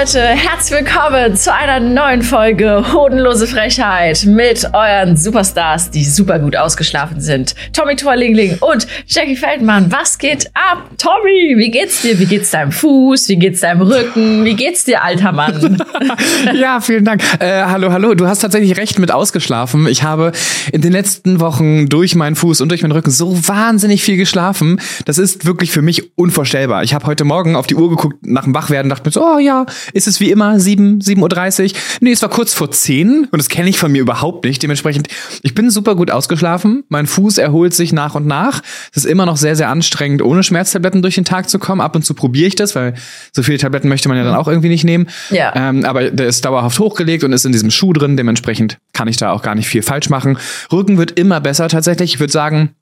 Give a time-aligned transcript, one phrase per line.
[0.00, 6.56] Leute, herzlich willkommen zu einer neuen Folge Hodenlose Frechheit mit euren Superstars, die super gut
[6.56, 7.54] ausgeschlafen sind.
[7.74, 9.92] Tommy Torlingling und Jackie Feldmann.
[9.92, 10.88] Was geht ab?
[10.96, 12.18] Tommy, wie geht's dir?
[12.18, 13.28] Wie geht's deinem Fuß?
[13.28, 14.42] Wie geht's deinem Rücken?
[14.46, 15.84] Wie geht's dir, alter Mann?
[16.54, 17.22] ja, vielen Dank.
[17.38, 18.14] Äh, hallo, hallo.
[18.14, 19.86] Du hast tatsächlich recht mit ausgeschlafen.
[19.86, 20.32] Ich habe
[20.72, 24.80] in den letzten Wochen durch meinen Fuß und durch meinen Rücken so wahnsinnig viel geschlafen.
[25.04, 26.84] Das ist wirklich für mich unvorstellbar.
[26.84, 29.38] Ich habe heute Morgen auf die Uhr geguckt nach dem Wachwerden, dachte mir so, oh
[29.38, 31.70] ja, ist es wie immer 7, 7.30 Uhr?
[32.00, 34.62] Nee, es war kurz vor 10 und das kenne ich von mir überhaupt nicht.
[34.62, 35.08] Dementsprechend,
[35.42, 36.84] ich bin super gut ausgeschlafen.
[36.88, 38.62] Mein Fuß erholt sich nach und nach.
[38.92, 41.80] Es ist immer noch sehr, sehr anstrengend, ohne Schmerztabletten durch den Tag zu kommen.
[41.80, 42.94] Ab und zu probiere ich das, weil
[43.32, 45.08] so viele Tabletten möchte man ja dann auch irgendwie nicht nehmen.
[45.30, 45.52] Ja.
[45.54, 48.16] Ähm, aber der ist dauerhaft hochgelegt und ist in diesem Schuh drin.
[48.16, 50.38] Dementsprechend kann ich da auch gar nicht viel falsch machen.
[50.72, 52.14] Rücken wird immer besser tatsächlich.
[52.14, 52.74] Ich würde sagen,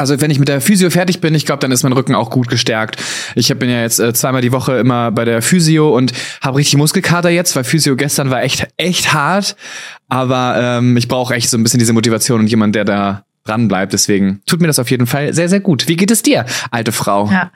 [0.00, 2.30] also wenn ich mit der Physio fertig bin, ich glaube, dann ist mein Rücken auch
[2.30, 2.96] gut gestärkt.
[3.34, 6.78] Ich bin ja jetzt äh, zweimal die Woche immer bei der Physio und habe richtig
[6.78, 9.56] Muskelkater jetzt, weil Physio gestern war echt echt hart.
[10.08, 13.68] Aber ähm, ich brauche echt so ein bisschen diese Motivation und jemand, der da dran
[13.68, 13.92] bleibt.
[13.92, 15.86] Deswegen tut mir das auf jeden Fall sehr, sehr gut.
[15.86, 17.30] Wie geht es dir, alte Frau?
[17.30, 17.50] Ja.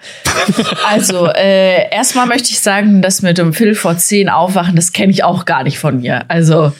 [0.86, 5.12] Also, äh, erstmal möchte ich sagen, dass mit um Viertel vor zehn aufwachen, das kenne
[5.12, 6.26] ich auch gar nicht von mir.
[6.28, 6.72] Also,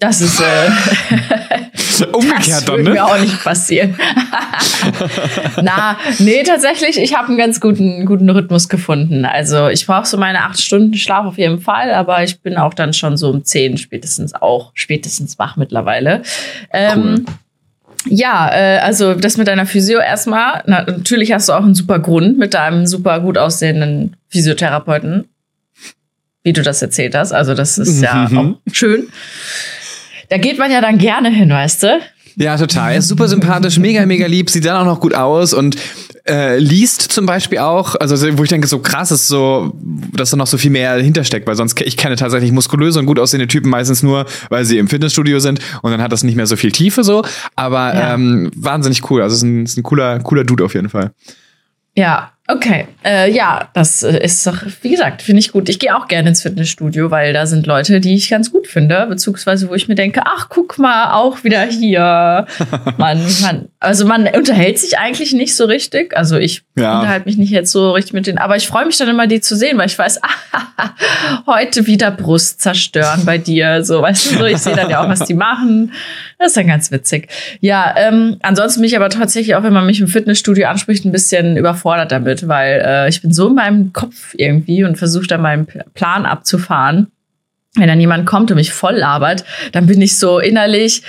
[0.00, 2.90] das ist äh, umgekehrt das dann, ne?
[2.90, 3.94] mir auch nicht passieren.
[5.62, 9.24] Na, nee, tatsächlich, ich habe einen ganz guten guten Rhythmus gefunden.
[9.26, 12.74] Also ich brauche so meine acht Stunden Schlaf auf jeden Fall, aber ich bin auch
[12.74, 16.22] dann schon so um zehn spätestens auch spätestens wach mittlerweile.
[16.72, 17.34] Ähm, cool.
[18.06, 20.62] Ja, äh, also das mit deiner Physio erstmal.
[20.66, 25.28] Na, natürlich hast du auch einen super Grund mit deinem super gut aussehenden Physiotherapeuten,
[26.42, 27.32] wie du das erzählt hast.
[27.32, 28.38] Also das ist ja mhm.
[28.38, 29.08] auch schön.
[30.30, 32.00] Da geht man ja dann gerne hin, weißt du?
[32.36, 32.92] Ja, total.
[32.92, 35.76] Er ist super sympathisch, mega, mega lieb, sieht dann auch noch gut aus und
[36.24, 39.72] äh, liest zum Beispiel auch, also wo ich denke, so krass ist so,
[40.14, 43.18] dass da noch so viel mehr hintersteckt, weil sonst, ich kenne tatsächlich muskulöse und gut
[43.18, 46.46] aussehende Typen meistens nur, weil sie im Fitnessstudio sind und dann hat das nicht mehr
[46.46, 47.24] so viel Tiefe so,
[47.56, 48.14] aber ja.
[48.14, 51.10] ähm, wahnsinnig cool, also ist ein, ist ein cooler, cooler Dude auf jeden Fall.
[51.96, 55.68] Ja, Okay, äh, ja, das äh, ist doch, wie gesagt, finde ich gut.
[55.68, 59.06] Ich gehe auch gerne ins Fitnessstudio, weil da sind Leute, die ich ganz gut finde,
[59.08, 62.46] beziehungsweise wo ich mir denke, ach, guck mal, auch wieder hier.
[62.98, 66.16] man, man, also man unterhält sich eigentlich nicht so richtig.
[66.16, 66.98] Also ich ja.
[66.98, 69.40] unterhalte mich nicht jetzt so richtig mit denen, aber ich freue mich dann immer, die
[69.40, 70.20] zu sehen, weil ich weiß,
[70.52, 70.90] ah,
[71.46, 73.84] heute wieder Brust zerstören bei dir.
[73.84, 75.92] So, weißt du, so, ich sehe dann ja auch, was die machen.
[76.38, 77.28] Das ist dann ganz witzig.
[77.60, 81.12] Ja, ähm, ansonsten bin ich aber tatsächlich auch, wenn man mich im Fitnessstudio anspricht, ein
[81.12, 85.38] bisschen überfordert damit weil äh, ich bin so in meinem Kopf irgendwie und versuche da
[85.38, 87.10] meinen Plan abzufahren
[87.76, 91.02] wenn dann jemand kommt und mich voll labert, dann bin ich so innerlich,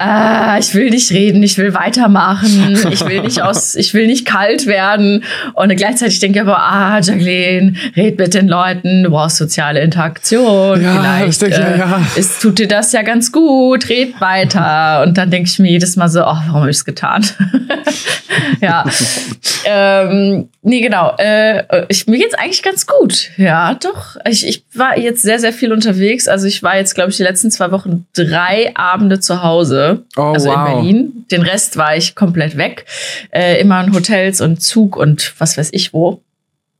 [0.00, 4.24] äh, ich will nicht reden, ich will weitermachen, ich will nicht aus, ich will nicht
[4.24, 5.24] kalt werden.
[5.54, 10.80] Und gleichzeitig denke ich aber, ah, Jacqueline, red mit den Leuten, du brauchst soziale Interaktion.
[10.80, 12.00] Ja, Vielleicht denke, äh, ja.
[12.14, 15.02] ist, tut dir das ja ganz gut, red weiter.
[15.04, 17.26] Und dann denke ich mir jedes Mal so, oh, warum habe ich es getan?
[18.60, 18.84] ja.
[19.64, 21.16] ähm, nee, genau.
[21.18, 23.30] Äh, ich, mir geht's eigentlich ganz gut.
[23.38, 24.16] Ja, doch.
[24.28, 26.28] Ich, ich war jetzt sehr, sehr viel unterwegs unterwegs.
[26.28, 30.04] Also ich war jetzt, glaube ich, die letzten zwei Wochen drei Abende zu Hause.
[30.16, 30.56] Oh, also wow.
[30.56, 31.24] in Berlin.
[31.30, 32.86] Den Rest war ich komplett weg.
[33.30, 36.22] Äh, immer in Hotels und Zug und was weiß ich wo.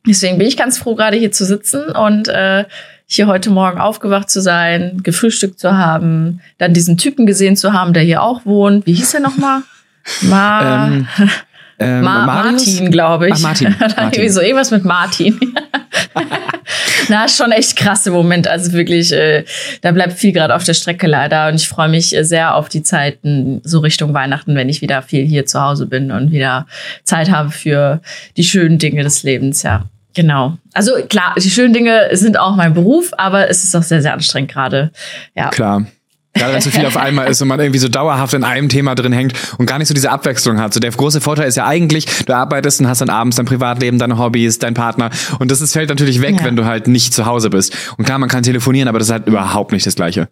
[0.07, 2.65] Deswegen bin ich ganz froh, gerade hier zu sitzen und äh,
[3.07, 7.93] hier heute Morgen aufgewacht zu sein, gefrühstückt zu haben, dann diesen Typen gesehen zu haben,
[7.93, 8.87] der hier auch wohnt.
[8.87, 9.63] Wie hieß er nochmal?
[10.23, 11.09] Ma ähm,
[11.79, 13.35] ähm, Ma Martin, glaube ich.
[13.37, 13.75] Ach, Martin.
[13.97, 14.31] Martin.
[14.31, 15.39] so irgendwas mit Martin.
[17.09, 18.49] Na, schon echt krasse Moment.
[18.49, 19.45] Also wirklich, äh,
[19.83, 21.49] da bleibt viel gerade auf der Strecke leider.
[21.49, 25.25] Und ich freue mich sehr auf die Zeiten so Richtung Weihnachten, wenn ich wieder viel
[25.25, 26.67] hier zu Hause bin und wieder
[27.05, 28.01] Zeit habe für
[28.37, 29.85] die schönen Dinge des Lebens, ja.
[30.15, 30.57] Genau.
[30.73, 34.15] Also klar, die schönen Dinge sind auch mein Beruf, aber es ist auch sehr, sehr
[34.15, 34.91] anstrengend gerade.
[35.35, 35.51] Ja.
[35.51, 35.87] Klar.
[36.37, 38.95] Gerade wenn so viel auf einmal ist und man irgendwie so dauerhaft in einem Thema
[38.95, 40.75] drin hängt und gar nicht so diese Abwechslung hat.
[40.75, 43.99] So der große Vorteil ist ja eigentlich, du arbeitest und hast dann abends dein Privatleben,
[43.99, 46.45] deine Hobbys, dein Partner und das ist, fällt natürlich weg, ja.
[46.45, 47.75] wenn du halt nicht zu Hause bist.
[47.97, 50.29] Und klar, man kann telefonieren, aber das ist halt überhaupt nicht das Gleiche.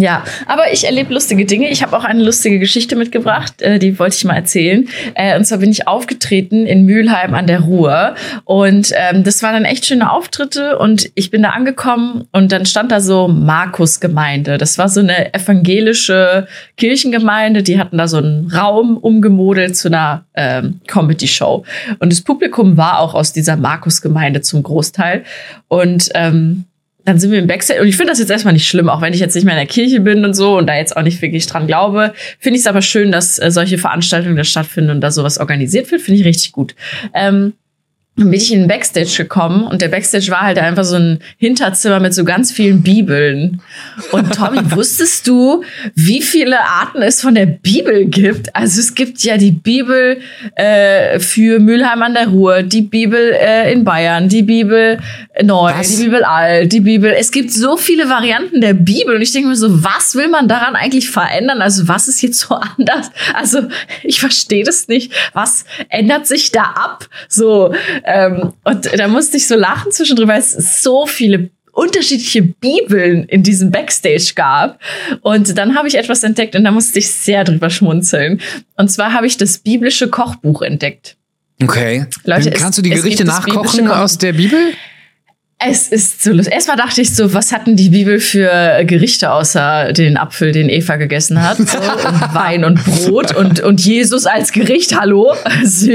[0.00, 1.68] Ja, aber ich erlebe lustige Dinge.
[1.70, 4.88] Ich habe auch eine lustige Geschichte mitgebracht, äh, die wollte ich mal erzählen.
[5.14, 8.14] Äh, und zwar bin ich aufgetreten in Mülheim an der Ruhr.
[8.44, 10.78] Und ähm, das waren dann echt schöne Auftritte.
[10.78, 14.56] Und ich bin da angekommen und dann stand da so Markusgemeinde.
[14.56, 16.46] Das war so eine evangelische
[16.76, 17.64] Kirchengemeinde.
[17.64, 21.64] Die hatten da so einen Raum umgemodelt zu einer ähm, Comedy-Show.
[21.98, 25.24] Und das Publikum war auch aus dieser Markusgemeinde zum Großteil.
[25.66, 26.66] Und ähm,
[27.08, 27.80] dann sind wir im Backstage.
[27.80, 29.60] Und ich finde das jetzt erstmal nicht schlimm, auch wenn ich jetzt nicht mehr in
[29.60, 32.12] der Kirche bin und so und da jetzt auch nicht wirklich dran glaube.
[32.38, 35.90] Finde ich es aber schön, dass äh, solche Veranstaltungen da stattfinden und da sowas organisiert
[35.90, 36.02] wird.
[36.02, 36.74] Finde ich richtig gut.
[37.14, 37.54] Ähm,
[38.18, 42.00] bin ich in den Backstage gekommen und der Backstage war halt einfach so ein Hinterzimmer
[42.00, 43.60] mit so ganz vielen Bibeln.
[44.10, 45.62] Und Tommy, wusstest du,
[45.94, 48.54] wie viele Arten es von der Bibel gibt?
[48.56, 50.18] Also es gibt ja die Bibel
[50.56, 54.98] äh, für Mülheim an der Ruhr, die Bibel äh, in Bayern, die Bibel
[55.42, 55.96] neu, was?
[55.96, 57.12] die Bibel alt, die Bibel.
[57.16, 60.48] Es gibt so viele Varianten der Bibel und ich denke mir so, was will man
[60.48, 61.62] daran eigentlich verändern?
[61.62, 63.10] Also was ist jetzt so anders?
[63.34, 63.62] Also
[64.02, 65.12] ich verstehe das nicht.
[65.34, 67.06] Was ändert sich da ab?
[67.28, 67.72] So
[68.08, 73.42] ähm, und da musste ich so lachen zwischendrin, weil es so viele unterschiedliche Bibeln in
[73.42, 74.80] diesem Backstage gab.
[75.20, 78.40] Und dann habe ich etwas entdeckt und da musste ich sehr drüber schmunzeln.
[78.76, 81.16] Und zwar habe ich das biblische Kochbuch entdeckt.
[81.62, 82.06] Okay.
[82.24, 84.58] Leute, Kannst es, du die Gerichte nachkochen aus der Bibel?
[85.60, 86.54] Es ist so lustig.
[86.54, 90.94] Erstmal dachte ich so, was hatten die Bibel für Gerichte außer den Apfel, den Eva
[90.96, 91.56] gegessen hat?
[91.56, 91.78] So,
[92.08, 95.34] und Wein und Brot und, und Jesus als Gericht, hallo?
[95.44, 95.90] Also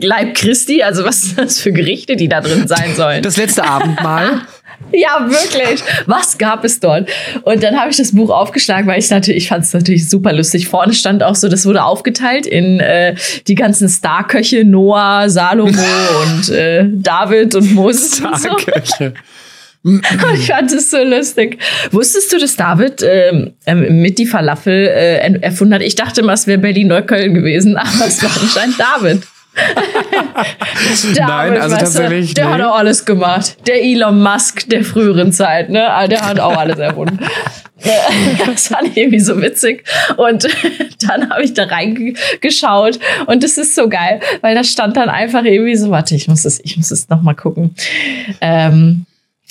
[0.00, 3.22] Leib Christi, also was sind das für Gerichte, die da drin sein sollen?
[3.22, 4.42] Das letzte Abendmahl.
[4.92, 5.82] Ja, wirklich.
[6.06, 7.08] Was gab es dort?
[7.42, 10.32] Und dann habe ich das Buch aufgeschlagen, weil ich natürlich, ich fand es natürlich super
[10.32, 10.68] lustig.
[10.68, 13.14] Vorne stand auch so, das wurde aufgeteilt in äh,
[13.46, 15.72] die ganzen Starköche, Noah, Salomo
[16.22, 18.16] und äh, David und Moses.
[18.16, 19.14] Starköche.
[19.84, 20.04] Und
[20.34, 21.58] ich fand es so lustig.
[21.90, 25.82] Wusstest du, dass David ähm, ähm mit die Falafel äh, erfunden hat?
[25.82, 29.22] Ich dachte mal, es wäre Berlin-Neukölln gewesen, aber es war anscheinend David.
[31.16, 32.34] Nein, also tatsächlich.
[32.34, 32.52] Der nee.
[32.52, 33.56] hat auch alles gemacht.
[33.66, 35.88] Der Elon Musk der früheren Zeit, ne?
[35.90, 37.18] Ah, der hat auch alles erfunden.
[38.46, 39.84] das fand ich irgendwie so witzig.
[40.16, 40.48] Und
[41.06, 45.44] dann habe ich da reingeschaut und das ist so geil, weil da stand dann einfach
[45.44, 47.74] irgendwie so, warte, ich muss es, ich muss es nochmal gucken.
[48.40, 49.06] Ähm,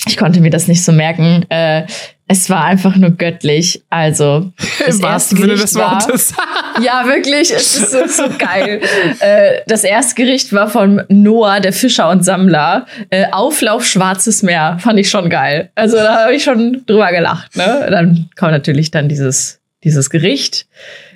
[0.06, 1.44] ich konnte mir das nicht so merken.
[1.48, 1.86] Äh,
[2.28, 3.82] es war einfach nur göttlich.
[3.88, 4.52] Also
[4.86, 6.34] im wahrsten Sinne des Wortes.
[6.82, 7.50] ja, wirklich.
[7.50, 8.80] Es ist so, so geil.
[9.20, 12.86] Äh, das erste Gericht war von Noah, der Fischer und Sammler.
[13.10, 14.78] Äh, Auflauf Schwarzes Meer.
[14.80, 15.70] Fand ich schon geil.
[15.74, 17.56] Also da habe ich schon drüber gelacht.
[17.56, 17.88] Ne?
[17.90, 20.66] Dann kommt natürlich dann dieses dieses Gericht.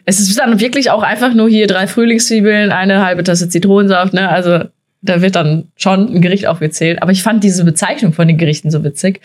[0.05, 4.15] Es ist dann wirklich auch einfach nur hier drei Frühlingszwiebeln, eine halbe Tasse Zitronensaft.
[4.15, 4.29] Ne?
[4.29, 4.65] Also
[5.03, 7.03] da wird dann schon ein Gericht aufgezählt.
[7.03, 9.21] Aber ich fand diese Bezeichnung von den Gerichten so witzig.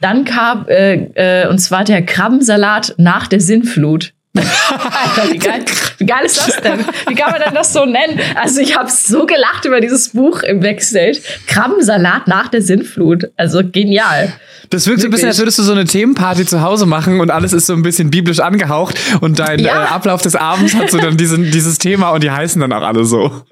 [0.00, 4.12] Dann kam, äh, äh, und zwar der Krabbensalat nach der Sinnflut.
[4.36, 5.64] Alter, wie, geil,
[5.98, 6.78] wie geil ist das denn?
[7.08, 8.20] Wie kann man denn das so nennen?
[8.36, 11.18] Also ich habe so gelacht über dieses Buch im Backstage.
[11.48, 13.30] Krabbensalat nach der Sinnflut.
[13.36, 14.32] Also genial.
[14.70, 17.30] Das wirkt so ein bisschen, als würdest du so eine Themenparty zu Hause machen und
[17.32, 19.84] alles ist so ein bisschen biblisch angehaucht und dein ja.
[19.84, 22.82] äh, Ablauf des Abends hat so dann diesen, dieses Thema und die heißen dann auch
[22.82, 23.42] alle so.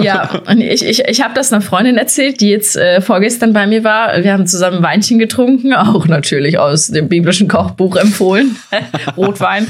[0.00, 3.66] Ja, und ich, ich, ich habe das einer Freundin erzählt, die jetzt äh, vorgestern bei
[3.66, 4.22] mir war.
[4.22, 8.56] Wir haben zusammen Weinchen getrunken, auch natürlich aus dem biblischen Kochbuch empfohlen,
[9.16, 9.66] Rotwein.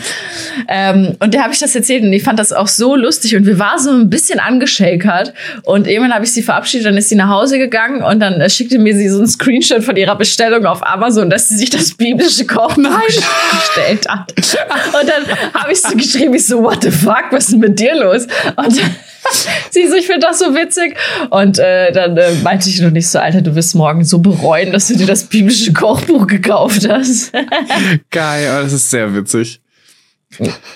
[0.68, 3.46] Ähm, und der habe ich das erzählt und ich fand das auch so lustig und
[3.46, 5.32] wir waren so ein bisschen angeschäkert
[5.62, 8.50] und irgendwann habe ich sie verabschiedet, dann ist sie nach Hause gegangen und dann äh,
[8.50, 11.94] schickte mir sie so ein Screenshot von ihrer Bestellung auf Amazon, dass sie sich das
[11.94, 12.74] biblische Kochbuch
[13.50, 14.32] bestellt hat.
[14.36, 17.78] Und dann habe ich so geschrieben, ich so, what the fuck, was ist denn mit
[17.78, 18.26] dir los?
[18.56, 18.80] Und
[19.70, 20.96] Sie so, ich finde das so witzig.
[21.30, 24.72] Und äh, dann äh, meinte ich noch nicht so, Alter, du wirst morgen so bereuen,
[24.72, 27.32] dass du dir das biblische Kochbuch gekauft hast.
[28.10, 29.60] Geil, aber das ist sehr witzig.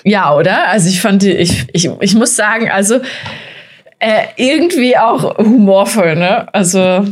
[0.03, 0.69] Ja, oder?
[0.69, 2.99] Also ich fand, ich, ich, ich muss sagen, also
[3.99, 6.53] äh, irgendwie auch humorvoll, ne?
[6.53, 7.05] Also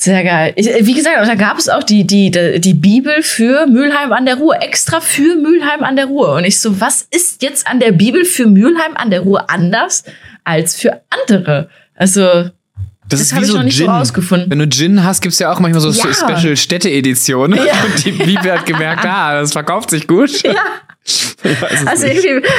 [0.00, 0.54] sehr geil.
[0.56, 4.36] Ich, wie gesagt, da gab es auch die, die, die Bibel für Mülheim an der
[4.36, 6.36] Ruhr, extra für Mülheim an der Ruhr.
[6.36, 10.04] Und ich so, was ist jetzt an der Bibel für Mülheim an der Ruhr anders
[10.44, 11.68] als für andere?
[11.94, 12.50] Also,
[13.10, 13.70] das, das ist wie so Gin.
[13.70, 14.50] So rausgefunden.
[14.50, 16.14] Wenn du Gin hast, gibt's ja auch manchmal so ja.
[16.14, 17.58] Special Städte-Editionen.
[17.58, 17.84] Ja.
[17.84, 20.42] Und die Bibel hat gemerkt, ah, das verkauft sich gut.
[20.42, 20.54] Ja.
[21.86, 22.06] Also,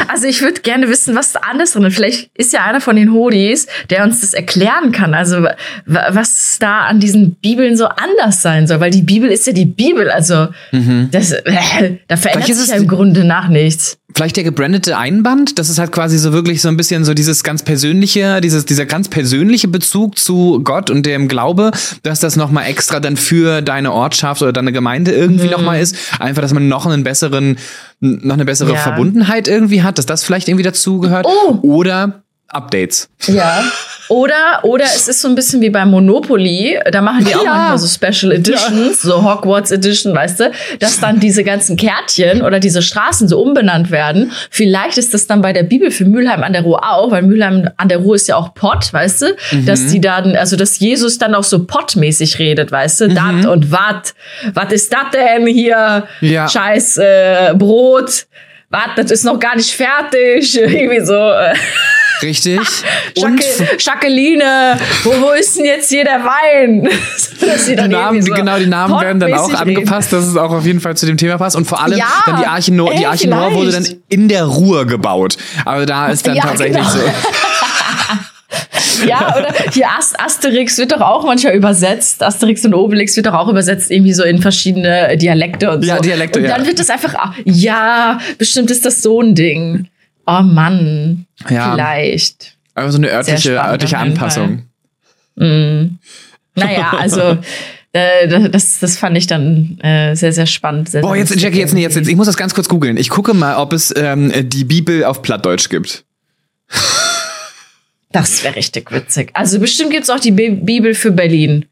[0.08, 1.96] also ich würde gerne wissen, was da anders drin ist.
[1.96, 5.14] Vielleicht ist ja einer von den Hodis, der uns das erklären kann.
[5.14, 5.48] Also
[5.86, 8.80] was da an diesen Bibeln so anders sein soll.
[8.80, 10.10] Weil die Bibel ist ja die Bibel.
[10.10, 11.10] Also mhm.
[11.12, 13.98] das, äh, da verändert sich ja im Grunde nach nichts.
[14.14, 17.44] Vielleicht der gebrandete Einband, das ist halt quasi so wirklich so ein bisschen so dieses
[17.44, 21.72] ganz persönliche, dieses, dieser ganz persönliche Bezug zu Gott und dem Glaube,
[22.04, 25.52] dass das nochmal extra dann für deine Ortschaft oder deine Gemeinde irgendwie mhm.
[25.52, 25.96] nochmal ist.
[26.20, 27.58] Einfach, dass man noch einen besseren,
[28.02, 28.78] noch eine bessere ja.
[28.78, 31.28] Verbundenheit irgendwie hat, dass das vielleicht irgendwie dazugehört.
[31.28, 31.60] Oh.
[31.62, 32.21] Oder
[32.52, 33.10] Updates.
[33.28, 33.64] Ja.
[34.10, 37.54] Oder, oder es ist so ein bisschen wie bei Monopoly, da machen die auch ja.
[37.54, 39.10] manchmal so Special Editions, ja.
[39.10, 43.90] so Hogwarts Edition, weißt du, dass dann diese ganzen Kärtchen oder diese Straßen so umbenannt
[43.90, 44.34] werden.
[44.50, 47.70] Vielleicht ist das dann bei der Bibel für Mülheim an der Ruhr auch, weil Mülheim
[47.78, 49.66] an der Ruhr ist ja auch Pott, weißt du, mhm.
[49.66, 53.16] dass die dann, also dass Jesus dann auch so pottmäßig redet, weißt du, mhm.
[53.16, 54.14] dat und wat,
[54.54, 56.06] wat ist das denn hier?
[56.20, 56.50] Ja.
[56.50, 58.26] Scheiß äh, Brot,
[58.70, 61.14] wat, das ist noch gar nicht fertig, irgendwie so.
[62.22, 62.60] Richtig.
[63.22, 63.44] Und
[63.80, 66.88] Jacqueline, wo, wo ist denn jetzt hier der Wein?
[67.68, 70.80] die Namen, so genau, die Namen werden dann auch angepasst, dass es auch auf jeden
[70.80, 71.56] Fall zu dem Thema passt.
[71.56, 74.46] Und vor allem ja, dann die Arche Noah, die Arche Noah wurde dann in der
[74.46, 75.38] Ruhr gebaut.
[75.66, 76.90] Aber da ist dann ja, tatsächlich genau.
[76.90, 77.00] so.
[79.08, 82.22] ja, oder hier Ast Asterix wird doch auch manchmal übersetzt.
[82.24, 85.88] Asterix und Obelix wird doch auch übersetzt irgendwie so in verschiedene Dialekte und so.
[85.88, 86.68] Ja, Dialekte, Und dann ja.
[86.68, 89.88] wird das einfach, ja, bestimmt ist das so ein Ding.
[90.26, 91.26] Oh Mann.
[91.50, 91.74] Ja.
[91.74, 92.58] Vielleicht.
[92.74, 94.64] Aber so eine örtliche, örtliche Anpassung.
[95.36, 95.98] Mm.
[96.56, 97.38] Naja, also.
[97.94, 100.88] Äh, das, das fand ich dann äh, sehr, sehr spannend.
[100.88, 102.96] Sehr, Boah, jetzt, Jackie, jetzt, nee, jetzt, jetzt, ich muss das ganz kurz googeln.
[102.96, 106.06] Ich gucke mal, ob es ähm, die Bibel auf Plattdeutsch gibt.
[108.14, 109.30] Das wäre richtig witzig.
[109.34, 111.66] Also bestimmt gibt es auch die Bibel für Berlin.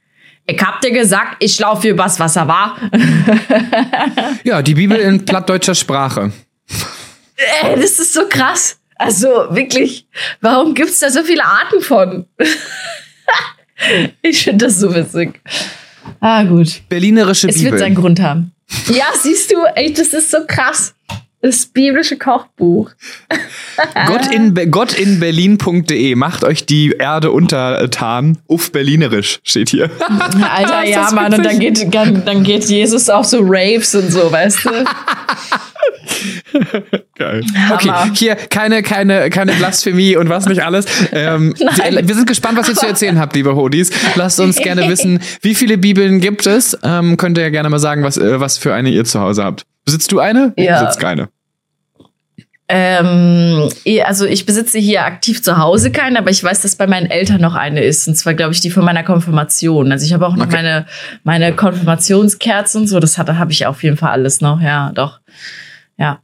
[0.45, 2.77] Ich hab dir gesagt, ich laufe übers Wasser, war?
[4.43, 6.31] ja, die Bibel in plattdeutscher Sprache.
[7.63, 8.79] Ey, das ist so krass.
[8.95, 10.05] Also wirklich,
[10.41, 12.25] warum gibt es da so viele Arten von?
[14.21, 15.41] ich finde das so witzig.
[16.19, 16.81] Ah, gut.
[16.89, 17.67] Berlinerische es Bibel.
[17.67, 18.51] Es wird seinen Grund haben.
[18.89, 20.93] Ja, siehst du, ey, das ist so krass.
[21.41, 22.91] Das biblische Kochbuch.
[24.07, 28.39] Gott in, gottinberlin.de macht euch die Erde untertan.
[28.47, 29.89] Uff, Berlinerisch steht hier.
[30.41, 34.65] Alter, ja, Mann, und dann geht, dann geht Jesus auf so Raves und so, weißt
[34.65, 34.85] du?
[37.19, 37.43] Geil.
[37.73, 40.85] Okay, hier keine, keine, keine Blasphemie und was nicht alles.
[41.11, 43.91] Ähm, wir sind gespannt, was ihr zu erzählen habt, liebe Hodis.
[44.15, 46.77] Lasst uns gerne wissen, wie viele Bibeln gibt es.
[46.81, 49.43] Ähm, könnt ihr ja gerne mal sagen, was, äh, was für eine ihr zu Hause
[49.43, 49.65] habt.
[49.83, 50.53] Besitzt du eine?
[50.55, 50.75] Ja.
[50.75, 51.27] Ich besitze keine.
[52.69, 53.69] Ähm,
[54.05, 57.41] also ich besitze hier aktiv zu Hause keine, aber ich weiß, dass bei meinen Eltern
[57.41, 58.07] noch eine ist.
[58.07, 59.91] Und zwar, glaube ich, die von meiner Konfirmation.
[59.91, 60.55] Also ich habe auch noch okay.
[60.55, 60.85] meine,
[61.25, 63.01] meine Konfirmationskerzen und so.
[63.01, 64.61] Das hatte, habe ich auf jeden Fall alles noch.
[64.61, 65.19] Ja, doch.
[65.97, 66.19] Ja.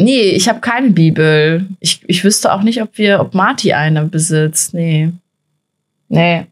[0.00, 1.66] Nee, ich habe keine Bibel.
[1.78, 4.72] Ich, ich wüsste auch nicht, ob wir, ob Marty eine besitzt.
[4.72, 5.12] Nee.
[6.08, 6.46] Nee.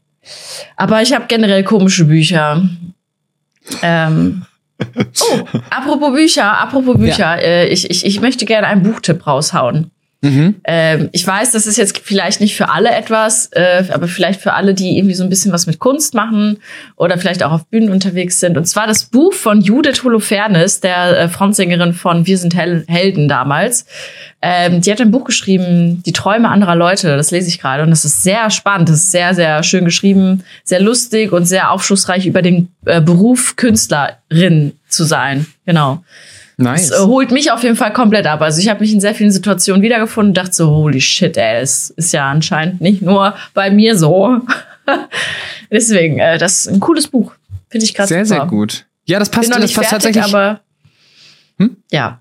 [0.76, 2.62] Aber ich habe generell komische Bücher.
[3.82, 4.44] Ähm,
[4.84, 5.38] oh,
[5.70, 7.18] apropos Bücher, apropos Bücher.
[7.18, 7.36] Ja.
[7.36, 9.90] Äh, ich, ich, ich möchte gerne einen Buchtipp raushauen.
[10.20, 10.56] Mhm.
[10.64, 14.54] Ähm, ich weiß, das ist jetzt vielleicht nicht für alle etwas, äh, aber vielleicht für
[14.54, 16.58] alle, die irgendwie so ein bisschen was mit Kunst machen
[16.96, 18.56] oder vielleicht auch auf Bühnen unterwegs sind.
[18.56, 23.28] Und zwar das Buch von Judith Holofernes, der äh, Frontsängerin von Wir sind Hel Helden
[23.28, 23.86] damals.
[24.42, 27.16] Ähm, die hat ein Buch geschrieben, Die Träume anderer Leute.
[27.16, 28.88] Das lese ich gerade und das ist sehr spannend.
[28.88, 33.54] Das ist sehr, sehr schön geschrieben, sehr lustig und sehr aufschlussreich über den äh, Beruf
[33.54, 35.46] Künstlerin zu sein.
[35.64, 36.02] Genau.
[36.60, 36.88] Nice.
[36.88, 38.42] Das äh, holt mich auf jeden Fall komplett ab.
[38.42, 41.60] Also ich habe mich in sehr vielen Situationen wiedergefunden und dachte so, holy shit, ey,
[41.60, 44.40] das ist ja anscheinend nicht nur bei mir so.
[45.70, 47.32] Deswegen, äh, das ist ein cooles Buch.
[47.68, 48.40] Finde ich gerade Sehr, super.
[48.40, 48.86] sehr gut.
[49.06, 50.34] Ja, das passt, Bin noch das passt fertig, tatsächlich.
[50.34, 50.60] Aber,
[51.58, 51.76] hm?
[51.92, 52.20] Ja.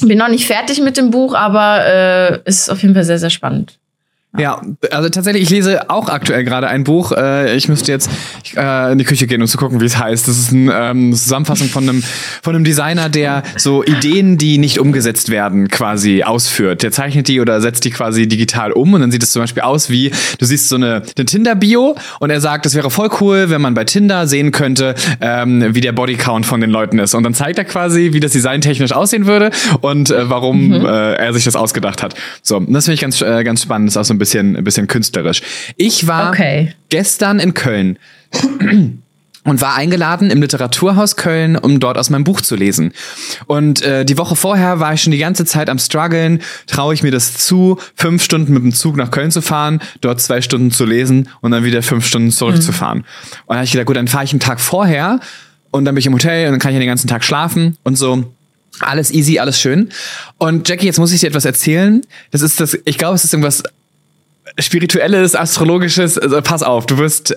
[0.00, 3.30] Bin noch nicht fertig mit dem Buch, aber äh, ist auf jeden Fall sehr, sehr
[3.30, 3.78] spannend.
[4.38, 7.12] Ja, also tatsächlich, ich lese auch aktuell gerade ein Buch.
[7.12, 8.08] Äh, ich müsste jetzt
[8.56, 10.26] äh, in die Küche gehen, um zu gucken, wie es heißt.
[10.26, 12.02] Das ist eine ähm, Zusammenfassung von einem,
[12.42, 16.82] von einem Designer, der so Ideen, die nicht umgesetzt werden, quasi ausführt.
[16.82, 19.64] Der zeichnet die oder setzt die quasi digital um und dann sieht es zum Beispiel
[19.64, 23.50] aus wie, du siehst so eine, eine Tinder-Bio und er sagt, es wäre voll cool,
[23.50, 27.12] wenn man bei Tinder sehen könnte, ähm, wie der Bodycount von den Leuten ist.
[27.12, 29.50] Und dann zeigt er quasi, wie das Design technisch aussehen würde
[29.82, 30.86] und äh, warum mhm.
[30.86, 32.14] äh, er sich das ausgedacht hat.
[32.40, 33.88] So, das finde ich ganz, äh, ganz spannend.
[33.88, 35.42] Das ist auch so ein bisschen, ein bisschen künstlerisch.
[35.76, 36.74] Ich war okay.
[36.88, 37.98] gestern in Köln
[39.44, 42.92] und war eingeladen im Literaturhaus Köln, um dort aus meinem Buch zu lesen.
[43.46, 47.02] Und äh, die Woche vorher war ich schon die ganze Zeit am struggeln, traue ich
[47.02, 50.70] mir das zu, fünf Stunden mit dem Zug nach Köln zu fahren, dort zwei Stunden
[50.70, 52.98] zu lesen und dann wieder fünf Stunden zurückzufahren.
[52.98, 53.04] Mhm.
[53.46, 55.18] Und dann habe ich gedacht, gut, dann fahre ich einen Tag vorher
[55.70, 57.96] und dann bin ich im Hotel und dann kann ich den ganzen Tag schlafen und
[57.96, 58.24] so.
[58.80, 59.90] Alles easy, alles schön.
[60.38, 62.00] Und Jackie, jetzt muss ich dir etwas erzählen.
[62.30, 63.62] Das ist das, ich glaube, es ist irgendwas
[64.58, 66.18] spirituelles, astrologisches.
[66.18, 67.36] Also pass auf, du wirst.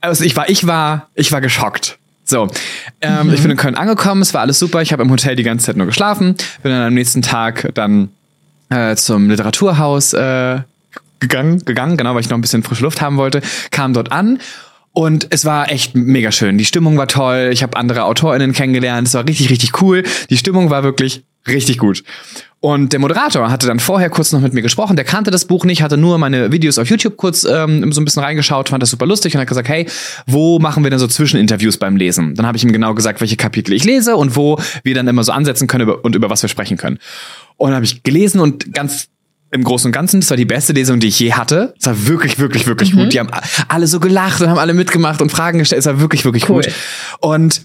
[0.00, 1.98] Also ich war, ich war, ich war geschockt.
[2.24, 2.46] So,
[3.00, 5.42] ähm, ich bin in Köln angekommen, es war alles super, ich habe im Hotel die
[5.42, 8.10] ganze Zeit nur geschlafen, bin dann am nächsten Tag dann
[8.68, 10.60] äh, zum Literaturhaus äh,
[11.20, 14.40] gegangen, gegangen, genau, weil ich noch ein bisschen frische Luft haben wollte, kam dort an
[14.98, 16.58] und es war echt mega schön.
[16.58, 17.50] Die Stimmung war toll.
[17.52, 19.06] Ich habe andere AutorInnen kennengelernt.
[19.06, 20.02] Es war richtig, richtig cool.
[20.28, 22.02] Die Stimmung war wirklich richtig gut.
[22.60, 24.96] Und der Moderator hatte dann vorher kurz noch mit mir gesprochen.
[24.96, 28.04] Der kannte das Buch nicht, hatte nur meine Videos auf YouTube kurz ähm, so ein
[28.04, 29.86] bisschen reingeschaut, fand das super lustig und hat gesagt, hey,
[30.26, 32.34] wo machen wir denn so Zwischeninterviews beim Lesen?
[32.34, 35.22] Dann habe ich ihm genau gesagt, welche Kapitel ich lese und wo wir dann immer
[35.22, 36.98] so ansetzen können und über was wir sprechen können.
[37.56, 39.08] Und dann habe ich gelesen und ganz
[39.50, 41.74] im Großen und Ganzen, das war die beste Lesung, die ich je hatte.
[41.78, 42.98] Es war wirklich, wirklich, wirklich mhm.
[42.98, 43.12] gut.
[43.12, 43.30] Die haben
[43.68, 45.80] alle so gelacht und haben alle mitgemacht und Fragen gestellt.
[45.80, 46.62] Es war wirklich, wirklich cool.
[46.62, 46.72] gut.
[47.20, 47.62] Und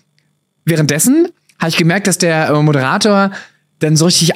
[0.66, 3.32] währenddessen habe ich gemerkt, dass der äh, Moderator
[3.80, 4.34] dann so richtig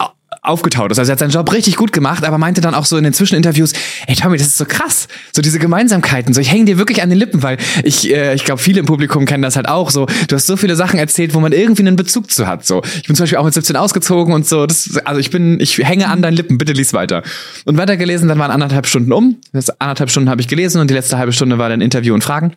[0.47, 0.99] aufgetaut ist.
[0.99, 3.13] Also er hat seinen Job richtig gut gemacht, aber meinte dann auch so in den
[3.13, 3.73] Zwischeninterviews,
[4.07, 5.07] ey Tommy, das ist so krass.
[5.33, 8.45] So diese Gemeinsamkeiten, so ich hänge dir wirklich an den Lippen, weil ich, äh, ich
[8.45, 10.07] glaube, viele im Publikum kennen das halt auch so.
[10.27, 12.65] Du hast so viele Sachen erzählt, wo man irgendwie einen Bezug zu hat.
[12.65, 14.65] So, ich bin zum Beispiel auch mit 17 ausgezogen und so.
[14.65, 17.23] Das, also ich bin, ich hänge an deinen Lippen, bitte lies weiter.
[17.65, 19.37] Und weiter gelesen, dann waren anderthalb Stunden um.
[19.53, 22.23] Das anderthalb Stunden habe ich gelesen und die letzte halbe Stunde war dann Interview und
[22.23, 22.53] Fragen.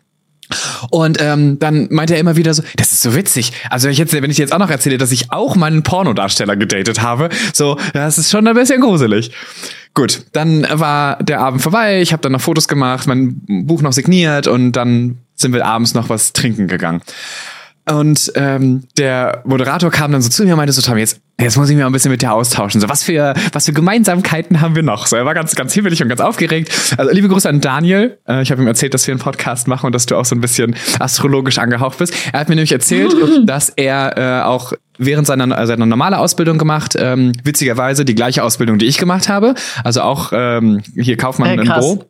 [0.89, 3.53] Und ähm, dann meinte er immer wieder so, das ist so witzig.
[3.69, 6.55] Also wenn ich jetzt, wenn ich jetzt auch noch erzähle, dass ich auch meinen Pornodarsteller
[6.55, 9.31] gedatet habe, so, das ist schon ein bisschen gruselig.
[9.93, 12.01] Gut, dann war der Abend vorbei.
[12.01, 15.93] Ich habe dann noch Fotos gemacht, mein Buch noch signiert und dann sind wir abends
[15.93, 17.01] noch was trinken gegangen.
[17.91, 21.57] Und ähm, der Moderator kam dann so zu mir und meinte so, Tom, jetzt, jetzt
[21.57, 22.79] muss ich mich mal ein bisschen mit dir austauschen.
[22.79, 25.07] So, was für, was für Gemeinsamkeiten haben wir noch?
[25.07, 26.71] So, er war ganz, ganz hibbelig und ganz aufgeregt.
[26.97, 28.17] Also, liebe Grüße an Daniel.
[28.27, 30.35] Äh, ich habe ihm erzählt, dass wir einen Podcast machen und dass du auch so
[30.35, 32.13] ein bisschen astrologisch angehaucht bist.
[32.31, 33.13] Er hat mir nämlich erzählt,
[33.45, 38.77] dass er äh, auch während seiner, seiner normale Ausbildung gemacht, ähm, witzigerweise die gleiche Ausbildung,
[38.77, 39.55] die ich gemacht habe.
[39.83, 42.05] Also auch ähm, hier Kaufmann äh, im Bo.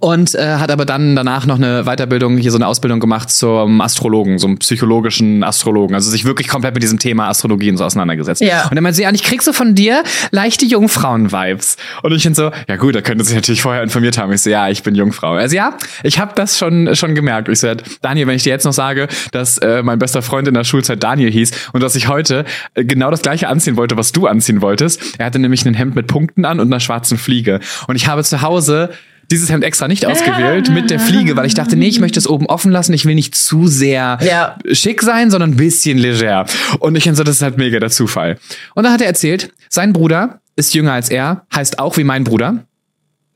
[0.00, 3.80] Und äh, hat aber dann danach noch eine Weiterbildung, hier so eine Ausbildung gemacht zum
[3.80, 5.94] Astrologen, so einem psychologischen Astrologen.
[5.94, 8.40] Also sich wirklich komplett mit diesem Thema Astrologie und so auseinandergesetzt.
[8.42, 8.68] Ja.
[8.68, 11.76] Und er meinte, ja, ich krieg so von dir leichte Jungfrauen-Vibes.
[12.02, 14.32] Und ich bin so, ja gut, da könnte sich natürlich vorher informiert haben.
[14.32, 15.32] Ich so, ja, ich bin Jungfrau.
[15.32, 17.48] Also ja, ich habe das schon schon gemerkt.
[17.48, 20.54] Ich so, Daniel, wenn ich dir jetzt noch sage, dass äh, mein bester Freund in
[20.54, 24.12] der Schulzeit Daniel hieß und dass ich heute äh, genau das gleiche anziehen wollte, was
[24.12, 25.18] du anziehen wolltest.
[25.18, 27.60] Er hatte nämlich ein Hemd mit Punkten an und einer schwarzen Fliege.
[27.86, 28.90] Und ich habe zu Hause
[29.30, 32.28] dieses Hemd extra nicht ausgewählt mit der Fliege, weil ich dachte, nee, ich möchte es
[32.28, 32.92] oben offen lassen.
[32.92, 34.56] Ich will nicht zu sehr ja.
[34.72, 36.46] schick sein, sondern ein bisschen leger.
[36.78, 38.38] Und ich so, das ist halt mega der Zufall.
[38.74, 42.24] Und dann hat er erzählt, sein Bruder ist jünger als er, heißt auch wie mein
[42.24, 42.64] Bruder,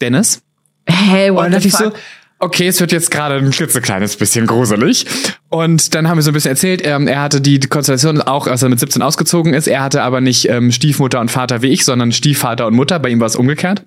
[0.00, 0.42] Dennis.
[0.86, 1.92] Hey, what Und dann dachte ich so,
[2.38, 5.06] okay, es wird jetzt gerade ein klitzekleines bisschen gruselig.
[5.48, 8.62] Und dann haben wir so ein bisschen erzählt, ähm, er hatte die Konstellation auch, als
[8.62, 9.68] er mit 17 ausgezogen ist.
[9.68, 12.98] Er hatte aber nicht ähm, Stiefmutter und Vater wie ich, sondern Stiefvater und Mutter.
[12.98, 13.84] Bei ihm war es umgekehrt.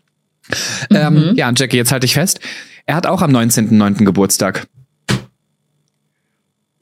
[0.90, 1.30] Ähm, mhm.
[1.30, 2.40] Ähm, ja, Jackie, jetzt halte ich fest.
[2.86, 4.04] Er hat auch am 19.09.
[4.04, 4.68] Geburtstag.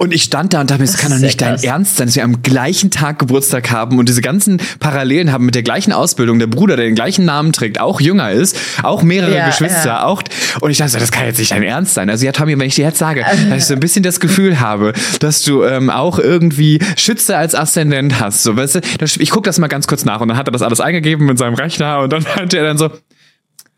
[0.01, 2.15] Und ich stand da und dachte mir, es kann doch nicht dein Ernst sein, dass
[2.15, 6.39] wir am gleichen Tag Geburtstag haben und diese ganzen Parallelen haben mit der gleichen Ausbildung.
[6.39, 10.05] Der Bruder, der den gleichen Namen trägt, auch jünger ist, auch mehrere ja, Geschwister, ja.
[10.05, 10.23] auch.
[10.59, 12.09] Und ich dachte, das kann jetzt nicht dein Ernst sein.
[12.09, 14.59] Also ja, Tommy, wenn ich dir jetzt sage, dass ich so ein bisschen das Gefühl
[14.59, 18.41] habe, dass du ähm, auch irgendwie Schütze als Aszendent hast.
[18.41, 18.79] So, weißt du,
[19.19, 20.19] ich guck das mal ganz kurz nach.
[20.19, 22.79] Und dann hat er das alles eingegeben mit seinem Rechner und dann meinte er dann
[22.79, 22.89] so,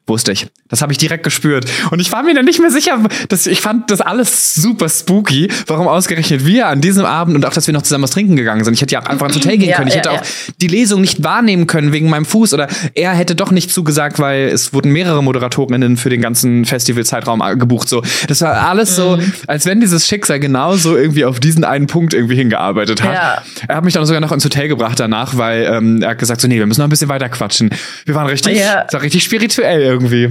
[0.05, 0.47] Wusste ich.
[0.67, 1.65] Das habe ich direkt gespürt.
[1.91, 5.47] Und ich war mir dann nicht mehr sicher, dass ich fand das alles super spooky,
[5.67, 8.65] warum ausgerechnet wir an diesem Abend und auch, dass wir noch zusammen was trinken gegangen
[8.65, 8.73] sind.
[8.73, 9.87] Ich hätte ja auch einfach ins Hotel gehen ja, können.
[9.87, 10.19] Ich ja, hätte ja.
[10.19, 10.25] auch
[10.59, 14.49] die Lesung nicht wahrnehmen können wegen meinem Fuß oder er hätte doch nicht zugesagt, weil
[14.49, 17.87] es wurden mehrere Moderatorinnen für den ganzen Festivalzeitraum gebucht.
[17.87, 18.95] So, das war alles mhm.
[18.95, 23.43] so, als wenn dieses Schicksal genauso irgendwie auf diesen einen Punkt irgendwie hingearbeitet hat.
[23.69, 26.41] Er hat mich dann sogar noch ins Hotel gebracht danach, weil ähm, er hat gesagt
[26.41, 27.69] so, nee, wir müssen noch ein bisschen weiter quatschen.
[28.05, 28.85] Wir waren richtig, ja.
[28.91, 30.29] war richtig spirituell irgendwie.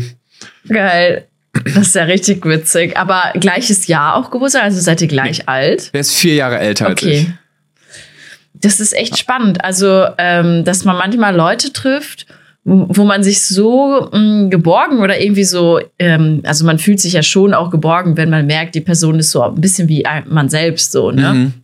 [0.69, 1.27] Geil.
[1.65, 2.97] Das ist ja richtig witzig.
[2.97, 5.45] Aber gleiches Jahr auch Geburtstag, also seid ihr gleich nee.
[5.47, 5.93] alt?
[5.93, 6.93] Der ist vier Jahre älter okay.
[6.93, 7.31] als ich.
[8.55, 9.65] Das ist echt spannend.
[9.65, 12.27] Also, ähm, dass man manchmal Leute trifft,
[12.65, 17.15] wo man sich so mh, mm, geborgen oder irgendwie so, ähm, also man fühlt sich
[17.15, 20.49] ja schon auch geborgen, wenn man merkt, die Person ist so ein bisschen wie man
[20.49, 21.35] selbst so, ne?
[21.35, 21.62] Mhm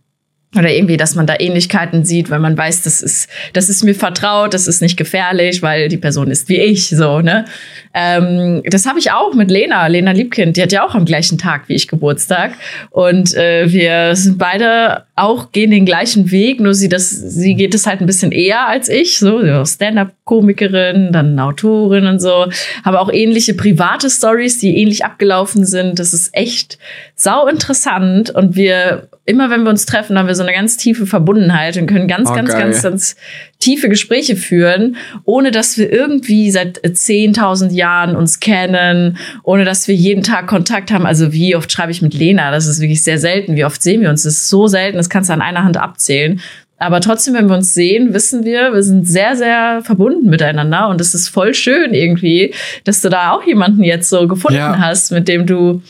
[0.57, 3.95] oder irgendwie, dass man da Ähnlichkeiten sieht, weil man weiß, das ist, das ist mir
[3.95, 7.45] vertraut, das ist nicht gefährlich, weil die Person ist wie ich, so, ne?
[7.93, 11.37] Ähm, das habe ich auch mit Lena, Lena Liebkind, die hat ja auch am gleichen
[11.37, 12.53] Tag wie ich Geburtstag.
[12.91, 17.75] Und äh, wir sind beide auch, gehen den gleichen Weg, nur sie, das, sie geht
[17.75, 22.47] es halt ein bisschen eher als ich, so, Stand-up-Komikerin, dann Autorin und so,
[22.85, 25.99] haben auch ähnliche private Stories, die ähnlich abgelaufen sind.
[25.99, 26.79] Das ist echt
[27.15, 31.05] sau interessant und wir immer wenn wir uns treffen, haben wir so eine ganz tiefe
[31.05, 32.63] Verbundenheit und können ganz, oh, ganz, geil.
[32.63, 33.17] ganz, ganz
[33.61, 39.95] tiefe Gespräche führen, ohne dass wir irgendwie seit 10.000 Jahren uns kennen, ohne dass wir
[39.95, 41.07] jeden Tag Kontakt haben.
[41.07, 42.51] Also wie oft schreibe ich mit Lena?
[42.51, 43.57] Das ist wirklich sehr selten.
[43.57, 44.23] Wie oft sehen wir uns?
[44.23, 46.41] Das ist so selten, das kannst du an einer Hand abzählen.
[46.81, 50.89] Aber trotzdem, wenn wir uns sehen, wissen wir, wir sind sehr, sehr verbunden miteinander.
[50.89, 54.79] Und es ist voll schön irgendwie, dass du da auch jemanden jetzt so gefunden ja.
[54.79, 55.83] hast, mit dem du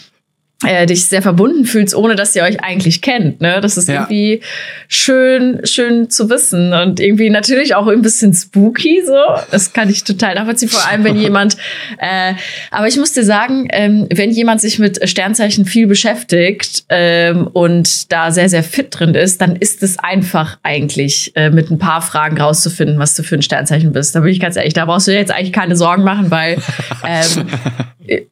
[0.66, 3.40] äh, dich sehr verbunden fühlst, ohne dass ihr euch eigentlich kennt.
[3.40, 3.60] Ne?
[3.60, 3.94] Das ist ja.
[3.94, 4.40] irgendwie
[4.88, 9.02] schön, schön zu wissen und irgendwie natürlich auch ein bisschen spooky.
[9.06, 9.14] So,
[9.52, 10.68] das kann ich total nachvollziehen.
[10.68, 11.56] Vor allem, wenn jemand.
[11.98, 12.34] Äh,
[12.72, 18.10] aber ich muss dir sagen, ähm, wenn jemand sich mit Sternzeichen viel beschäftigt ähm, und
[18.10, 22.02] da sehr, sehr fit drin ist, dann ist es einfach eigentlich äh, mit ein paar
[22.02, 24.16] Fragen rauszufinden, was du für ein Sternzeichen bist.
[24.16, 24.74] Da bin ich ganz ehrlich.
[24.74, 26.56] Da brauchst du dir jetzt eigentlich keine Sorgen machen, weil
[27.06, 27.46] ähm,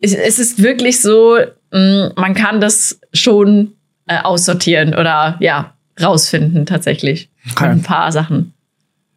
[0.01, 1.37] es ist wirklich so
[1.73, 3.73] Mm, man kann das schon
[4.07, 7.29] äh, aussortieren oder ja, rausfinden tatsächlich.
[7.53, 7.67] Okay.
[7.67, 8.53] Ein paar Sachen.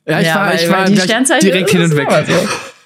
[0.07, 2.09] Ja, ich ja, war, weil, ich war die direkt hin und weg.
[2.27, 2.33] So.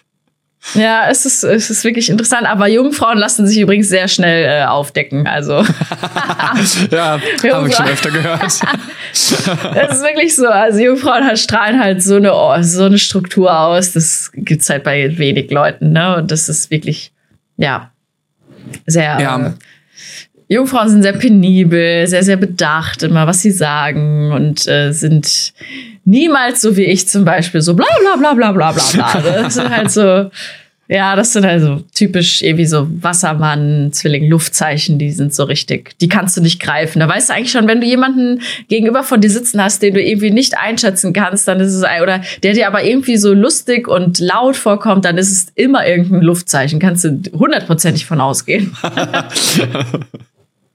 [0.76, 4.66] Ja, es ist, es ist wirklich interessant, aber Jungfrauen lassen sich übrigens sehr schnell äh,
[4.66, 5.28] aufdecken.
[5.28, 5.56] Also.
[6.92, 7.20] ja,
[7.52, 8.42] habe ich schon öfter gehört.
[9.12, 10.48] Es ist wirklich so.
[10.48, 13.94] Also Jungfrauen halt strahlen halt so eine, oh, so eine Struktur aus.
[13.94, 16.16] Das gibt es halt bei wenig Leuten, ne?
[16.16, 17.12] Und das ist wirklich,
[17.58, 17.92] ja,
[18.86, 19.20] sehr.
[19.20, 19.48] Ja.
[19.48, 19.52] Äh,
[20.50, 25.54] Jungfrauen sind sehr penibel, sehr, sehr bedacht immer, was sie sagen und äh, sind
[26.06, 29.22] niemals so wie ich zum Beispiel so bla bla bla bla bla bla bla.
[29.44, 30.30] Das sind halt so
[30.94, 36.08] ja, das sind also typisch irgendwie so Wassermann, Zwilling, Luftzeichen, die sind so richtig, die
[36.08, 37.00] kannst du nicht greifen.
[37.00, 40.04] Da weißt du eigentlich schon, wenn du jemanden gegenüber von dir sitzen hast, den du
[40.04, 44.20] irgendwie nicht einschätzen kannst, dann ist es, oder der dir aber irgendwie so lustig und
[44.20, 46.80] laut vorkommt, dann ist es immer irgendein Luftzeichen.
[46.80, 48.78] Kannst du hundertprozentig von ausgehen.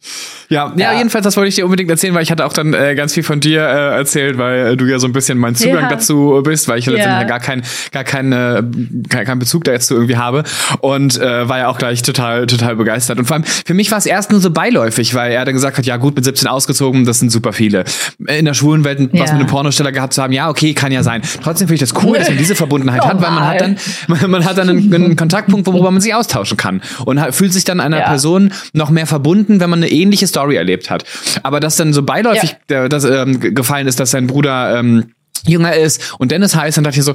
[0.50, 2.72] Ja, ja, ja, jedenfalls, das wollte ich dir unbedingt erzählen, weil ich hatte auch dann
[2.72, 5.54] äh, ganz viel von dir äh, erzählt, weil äh, du ja so ein bisschen mein
[5.54, 5.88] Zugang ja.
[5.90, 8.62] dazu bist, weil ich ja letztendlich gar keinen gar kein, äh,
[9.10, 10.44] kein, kein Bezug da jetzt irgendwie habe
[10.80, 13.98] und äh, war ja auch gleich total total begeistert und vor allem für mich war
[13.98, 17.04] es erst nur so beiläufig, weil er dann gesagt hat, ja gut, mit 17 ausgezogen,
[17.04, 17.84] das sind super viele.
[18.26, 19.20] In der schwulen Welt ja.
[19.20, 21.20] was mit einem Pornosteller gehabt zu haben, ja, okay, kann ja sein.
[21.42, 24.30] Trotzdem finde ich das cool, dass man diese Verbundenheit hat, weil man hat dann man,
[24.30, 27.80] man hat dann einen, einen Kontaktpunkt, worüber man sich austauschen kann und fühlt sich dann
[27.80, 31.04] einer Person noch mehr verbunden, wenn man eine ähnliche Story erlebt hat.
[31.42, 32.88] Aber dass dann so beiläufig ja.
[32.88, 35.12] das, ähm, gefallen ist, dass sein Bruder ähm,
[35.46, 37.14] jünger ist und Dennis heißt, dann dachte ich so,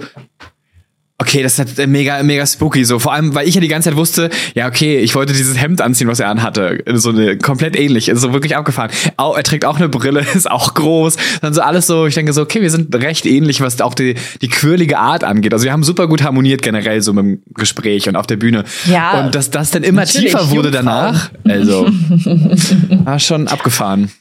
[1.24, 3.00] Okay, das ist halt mega, mega spooky so.
[3.00, 5.80] Vor allem, weil ich ja die ganze Zeit wusste, ja, okay, ich wollte dieses Hemd
[5.80, 6.84] anziehen, was er anhatte.
[6.96, 8.10] So eine, komplett ähnlich.
[8.10, 8.92] Ist so wirklich abgefahren.
[9.16, 11.16] Auch, er trägt auch eine Brille, ist auch groß.
[11.42, 14.16] Dann so alles so, ich denke so, okay, wir sind recht ähnlich, was auch die,
[14.42, 15.54] die quirlige Art angeht.
[15.54, 18.66] Also wir haben super gut harmoniert generell so mit dem Gespräch und auf der Bühne.
[18.86, 19.24] Ja.
[19.24, 21.32] Und dass das dann immer tiefer wurde danach.
[21.48, 21.88] Also,
[23.06, 24.12] war schon abgefahren.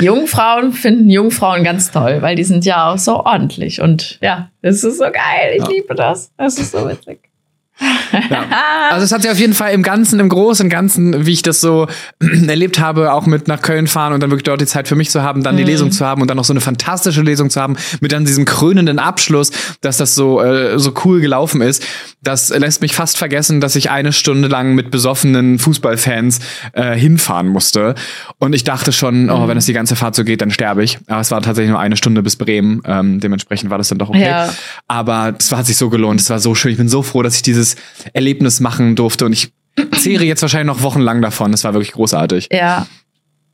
[0.00, 3.80] Jungfrauen finden Jungfrauen ganz toll, weil die sind ja auch so ordentlich.
[3.80, 5.54] Und ja, es ist so geil.
[5.56, 5.68] Ich ja.
[5.68, 6.32] liebe das.
[6.36, 7.28] Es ist so witzig.
[8.30, 8.44] Ja.
[8.90, 11.42] Also es hat sich auf jeden Fall im Ganzen, im Großen und Ganzen, wie ich
[11.42, 11.88] das so
[12.20, 15.10] erlebt habe, auch mit nach Köln fahren und dann wirklich dort die Zeit für mich
[15.10, 15.68] zu haben, dann die mhm.
[15.68, 18.46] Lesung zu haben und dann noch so eine fantastische Lesung zu haben, mit dann diesem
[18.46, 19.50] krönenden Abschluss,
[19.82, 21.84] dass das so, äh, so cool gelaufen ist.
[22.22, 26.40] Das lässt mich fast vergessen, dass ich eine Stunde lang mit besoffenen Fußballfans
[26.72, 27.94] äh, hinfahren musste.
[28.38, 29.48] Und ich dachte schon, oh, mhm.
[29.48, 30.98] wenn es die ganze Fahrt so geht, dann sterbe ich.
[31.06, 32.82] Aber es war tatsächlich nur eine Stunde bis Bremen.
[32.84, 34.26] Ähm, dementsprechend war das dann doch okay.
[34.26, 34.52] Ja.
[34.88, 36.20] Aber es hat sich so gelohnt.
[36.20, 36.72] Es war so schön.
[36.72, 37.67] Ich bin so froh, dass ich dieses
[38.12, 39.26] Erlebnis machen durfte.
[39.26, 39.52] Und ich
[40.00, 41.52] zehre jetzt wahrscheinlich noch wochenlang davon.
[41.52, 42.48] Das war wirklich großartig.
[42.52, 42.86] Ja,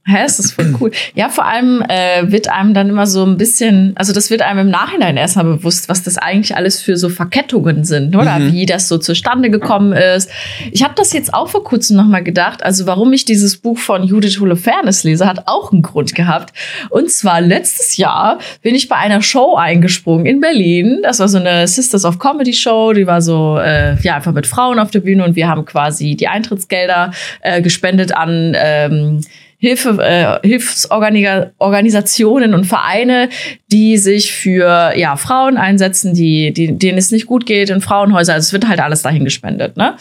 [0.07, 0.91] Hä, ist voll cool.
[1.15, 4.61] Ja, vor allem äh, wird einem dann immer so ein bisschen, also das wird einem
[4.61, 8.53] im Nachhinein erstmal bewusst, was das eigentlich alles für so Verkettungen sind, oder mhm.
[8.53, 10.31] wie das so zustande gekommen ist.
[10.73, 12.63] Ich habe das jetzt auch vor kurzem nochmal gedacht.
[12.63, 16.53] Also warum ich dieses Buch von Judith Holofernes lese, hat auch einen Grund gehabt.
[16.91, 21.01] Und zwar letztes Jahr bin ich bei einer Show eingesprungen in Berlin.
[21.03, 22.93] Das war so eine Sisters of Comedy Show.
[22.93, 26.15] Die war so äh, ja einfach mit Frauen auf der Bühne und wir haben quasi
[26.15, 29.21] die Eintrittsgelder äh, gespendet an ähm,
[29.59, 33.29] Hilfe, äh, Hilfsorganisationen und Vereine,
[33.71, 38.35] die sich für ja, Frauen einsetzen, die, die, denen es nicht gut geht in Frauenhäusern.
[38.35, 39.77] Also es wird halt alles dahin gespendet.
[39.77, 39.95] Ne?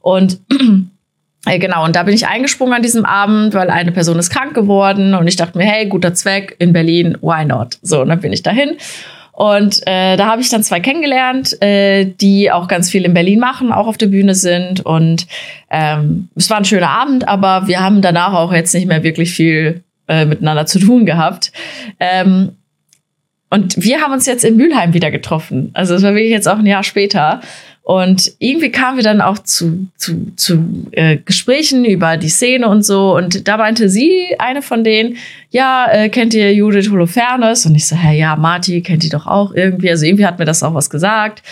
[0.00, 0.40] Und
[1.46, 4.54] äh, Genau, und da bin ich eingesprungen an diesem Abend, weil eine Person ist krank
[4.54, 7.78] geworden und ich dachte mir, hey, guter Zweck in Berlin, why not?
[7.82, 8.76] So, und dann bin ich dahin
[9.40, 13.40] und äh, da habe ich dann zwei kennengelernt, äh, die auch ganz viel in Berlin
[13.40, 14.84] machen, auch auf der Bühne sind.
[14.84, 15.26] Und
[15.70, 19.32] ähm, es war ein schöner Abend, aber wir haben danach auch jetzt nicht mehr wirklich
[19.32, 21.52] viel äh, miteinander zu tun gehabt.
[21.98, 22.50] Ähm,
[23.48, 25.70] und wir haben uns jetzt in Mülheim wieder getroffen.
[25.72, 27.40] Also es war wirklich jetzt auch ein Jahr später.
[27.90, 32.84] Und irgendwie kamen wir dann auch zu, zu, zu äh, Gesprächen über die Szene und
[32.84, 33.16] so.
[33.16, 35.16] Und da meinte sie, eine von denen,
[35.50, 37.66] ja, äh, kennt ihr Judith Holofernes?
[37.66, 39.90] Und ich so, hä, ja, Marty kennt die doch auch irgendwie.
[39.90, 41.42] Also irgendwie hat mir das auch was gesagt.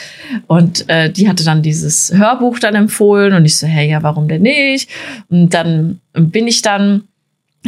[0.46, 3.34] Und äh, die hatte dann dieses Hörbuch dann empfohlen.
[3.34, 4.88] Und ich so, hä, ja, warum denn nicht?
[5.30, 7.02] Und dann bin ich dann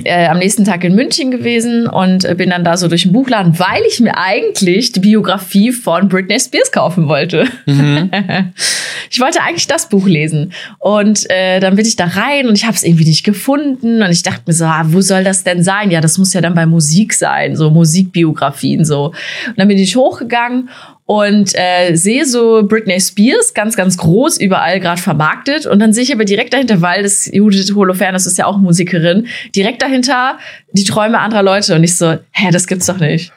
[0.05, 3.13] äh, am nächsten Tag in München gewesen und äh, bin dann da so durch den
[3.13, 7.47] Buchladen, weil ich mir eigentlich die Biografie von Britney Spears kaufen wollte.
[7.67, 8.11] Mhm.
[9.11, 12.65] ich wollte eigentlich das Buch lesen und äh, dann bin ich da rein und ich
[12.65, 15.63] habe es irgendwie nicht gefunden und ich dachte mir so, ah, wo soll das denn
[15.63, 15.91] sein?
[15.91, 19.07] Ja, das muss ja dann bei Musik sein, so Musikbiografien so.
[19.07, 20.71] Und dann bin ich hochgegangen
[21.11, 25.67] und äh, sehe so Britney Spears ganz, ganz groß überall gerade vermarktet.
[25.67, 29.27] Und dann sehe ich aber direkt dahinter, weil das Judith Holofernes ist ja auch Musikerin,
[29.57, 30.39] direkt dahinter
[30.71, 31.75] die Träume anderer Leute.
[31.75, 33.33] Und ich so, hä, das gibt's doch nicht.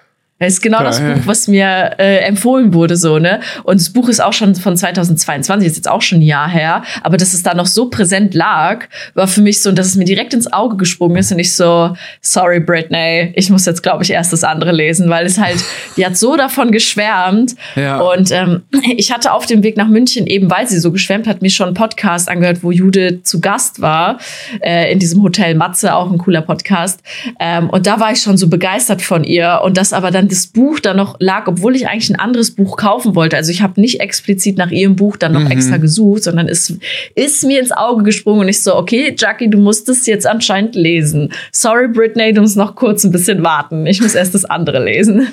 [0.45, 3.39] Das ist genau Klar, das Buch, was mir äh, empfohlen wurde, so, ne?
[3.63, 6.84] Und das Buch ist auch schon von 2022, ist jetzt auch schon ein Jahr her,
[7.01, 10.06] aber dass es da noch so präsent lag, war für mich so, dass es mir
[10.06, 14.12] direkt ins Auge gesprungen ist und ich so, sorry, Britney, ich muss jetzt, glaube ich,
[14.12, 15.63] erst das andere lesen, weil es halt,
[15.97, 17.56] die hat so davon geschwärmt.
[17.75, 17.99] Ja.
[17.99, 18.63] Und ähm,
[18.97, 21.67] ich hatte auf dem Weg nach München, eben weil sie so geschwärmt hat, mir schon
[21.67, 24.19] einen Podcast angehört, wo Jude zu Gast war,
[24.62, 27.01] äh, in diesem Hotel Matze, auch ein cooler Podcast.
[27.39, 30.48] Ähm, und da war ich schon so begeistert von ihr und das aber dann das
[30.48, 33.38] Buch da noch lag, obwohl ich eigentlich ein anderes Buch kaufen wollte.
[33.38, 35.52] Also ich habe nicht explizit nach ihrem Buch dann noch mhm.
[35.52, 36.76] extra gesucht, sondern es
[37.13, 40.76] ist mir ins Auge gesprungen und ich so, okay, Jackie, du musst es jetzt anscheinend
[40.76, 41.32] lesen.
[41.52, 43.86] Sorry, Britney, du musst noch kurz ein bisschen warten.
[43.86, 45.28] Ich muss erst das andere lesen.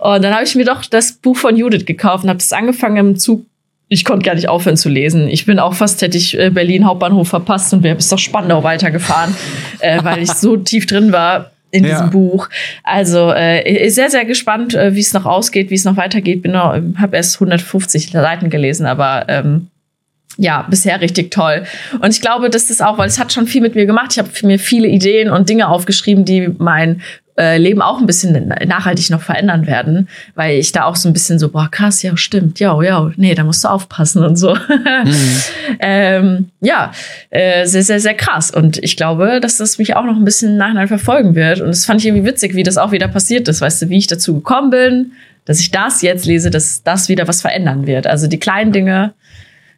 [0.00, 2.96] Und dann habe ich mir doch das Buch von Judith gekauft und habe es angefangen
[2.96, 3.44] im Zug
[3.88, 5.28] ich konnte gar nicht aufhören zu lesen.
[5.28, 8.64] Ich bin auch fast, hätte ich äh, Berlin Hauptbahnhof verpasst und wäre bis nach Spandau
[8.64, 9.36] weitergefahren,
[9.80, 11.90] äh, weil ich so tief drin war in ja.
[11.90, 12.48] diesem Buch.
[12.84, 16.42] Also äh, sehr, sehr gespannt, äh, wie es noch ausgeht, wie es noch weitergeht.
[16.42, 19.68] Bin noch, habe erst 150 Seiten gelesen, aber ähm,
[20.36, 21.64] ja, bisher richtig toll.
[22.00, 24.12] Und ich glaube, das ist auch, weil es hat schon viel mit mir gemacht.
[24.12, 27.02] Ich habe mir viele Ideen und Dinge aufgeschrieben, die mein
[27.38, 31.12] äh, Leben auch ein bisschen nachhaltig noch verändern werden, weil ich da auch so ein
[31.12, 34.56] bisschen so, boah, krass, ja, stimmt, ja, ja, nee, da musst du aufpassen und so.
[35.02, 35.36] Mhm.
[35.80, 36.92] ähm, ja,
[37.30, 38.50] äh, sehr, sehr, sehr krass.
[38.50, 41.60] Und ich glaube, dass das mich auch noch ein bisschen nachher verfolgen wird.
[41.60, 43.98] Und das fand ich irgendwie witzig, wie das auch wieder passiert ist, weißt du, wie
[43.98, 45.12] ich dazu gekommen bin,
[45.44, 48.06] dass ich das jetzt lese, dass das wieder was verändern wird.
[48.06, 49.14] Also die kleinen Dinge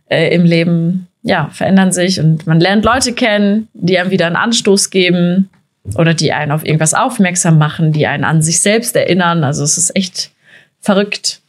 [0.08, 4.36] äh, im Leben, ja, verändern sich und man lernt Leute kennen, die einem wieder einen
[4.36, 5.48] Anstoß geben,
[5.96, 9.44] oder die einen auf irgendwas aufmerksam machen, die einen an sich selbst erinnern.
[9.44, 10.30] Also es ist echt
[10.80, 11.40] verrückt.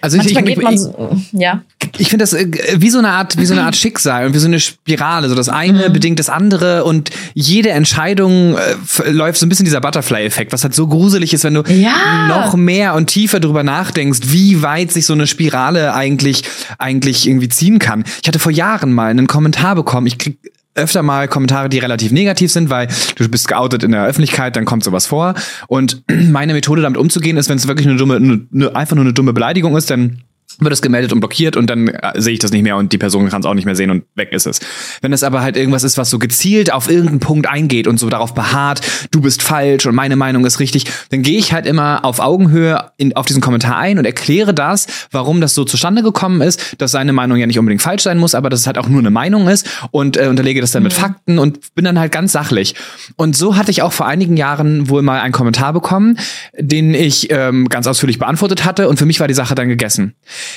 [0.00, 1.62] Also ich, ich, geht man so, ja.
[1.98, 4.38] Ich finde das äh, wie so eine Art, wie so eine Art Schicksal und wie
[4.38, 5.28] so eine Spirale.
[5.28, 5.92] So das eine mhm.
[5.92, 10.74] bedingt das andere und jede Entscheidung äh, läuft so ein bisschen dieser Butterfly-Effekt, was halt
[10.74, 12.26] so gruselig ist, wenn du ja.
[12.28, 16.42] noch mehr und tiefer drüber nachdenkst, wie weit sich so eine Spirale eigentlich
[16.78, 18.04] eigentlich irgendwie ziehen kann.
[18.22, 20.06] Ich hatte vor Jahren mal einen Kommentar bekommen.
[20.06, 20.38] Ich krieg
[20.76, 24.64] öfter mal Kommentare, die relativ negativ sind, weil du bist geoutet in der Öffentlichkeit, dann
[24.64, 25.34] kommt sowas vor.
[25.66, 29.14] Und meine Methode damit umzugehen ist, wenn es wirklich eine dumme, eine, einfach nur eine
[29.14, 30.22] dumme Beleidigung ist, dann
[30.58, 32.98] wird es gemeldet und blockiert und dann äh, sehe ich das nicht mehr und die
[32.98, 34.60] Person kann es auch nicht mehr sehen und weg ist es.
[35.02, 38.08] Wenn es aber halt irgendwas ist, was so gezielt auf irgendeinen Punkt eingeht und so
[38.08, 42.04] darauf beharrt, du bist falsch und meine Meinung ist richtig, dann gehe ich halt immer
[42.04, 46.40] auf Augenhöhe in, auf diesen Kommentar ein und erkläre das, warum das so zustande gekommen
[46.40, 48.88] ist, dass seine Meinung ja nicht unbedingt falsch sein muss, aber dass es halt auch
[48.88, 52.12] nur eine Meinung ist und äh, unterlege das dann mit Fakten und bin dann halt
[52.12, 52.74] ganz sachlich.
[53.16, 56.18] Und so hatte ich auch vor einigen Jahren wohl mal einen Kommentar bekommen,
[56.58, 60.14] den ich ähm, ganz ausführlich beantwortet hatte und für mich war die Sache dann gegessen.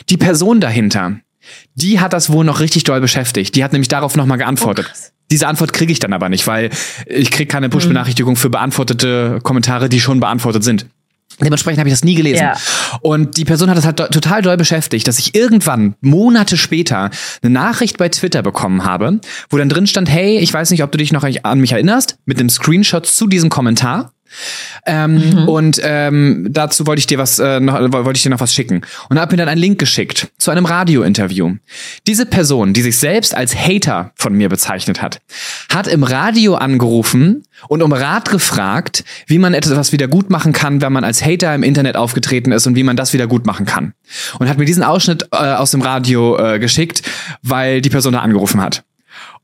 [0.09, 1.19] Die Person dahinter,
[1.75, 3.55] die hat das wohl noch richtig doll beschäftigt.
[3.55, 4.91] Die hat nämlich darauf nochmal geantwortet.
[4.91, 4.97] Oh,
[5.31, 6.69] Diese Antwort kriege ich dann aber nicht, weil
[7.05, 10.87] ich kriege keine Push-Benachrichtigung für beantwortete Kommentare, die schon beantwortet sind.
[11.41, 12.41] Dementsprechend habe ich das nie gelesen.
[12.41, 12.53] Ja.
[13.01, 17.53] Und die Person hat das halt total doll beschäftigt, dass ich irgendwann, Monate später, eine
[17.53, 20.97] Nachricht bei Twitter bekommen habe, wo dann drin stand, hey, ich weiß nicht, ob du
[20.97, 24.11] dich noch an mich erinnerst, mit einem Screenshot zu diesem Kommentar.
[24.85, 25.47] Ähm, mhm.
[25.47, 28.81] Und ähm, dazu wollte ich dir was, äh, noch, wollte ich dir noch was schicken.
[29.09, 31.55] Und habe mir dann einen Link geschickt zu einem Radiointerview.
[32.07, 35.19] Diese Person, die sich selbst als Hater von mir bezeichnet hat,
[35.71, 40.81] hat im Radio angerufen und um Rat gefragt, wie man etwas wieder gut machen kann,
[40.81, 43.65] wenn man als Hater im Internet aufgetreten ist und wie man das wieder gut machen
[43.65, 43.93] kann.
[44.39, 47.03] Und hat mir diesen Ausschnitt äh, aus dem Radio äh, geschickt,
[47.41, 48.83] weil die Person da angerufen hat.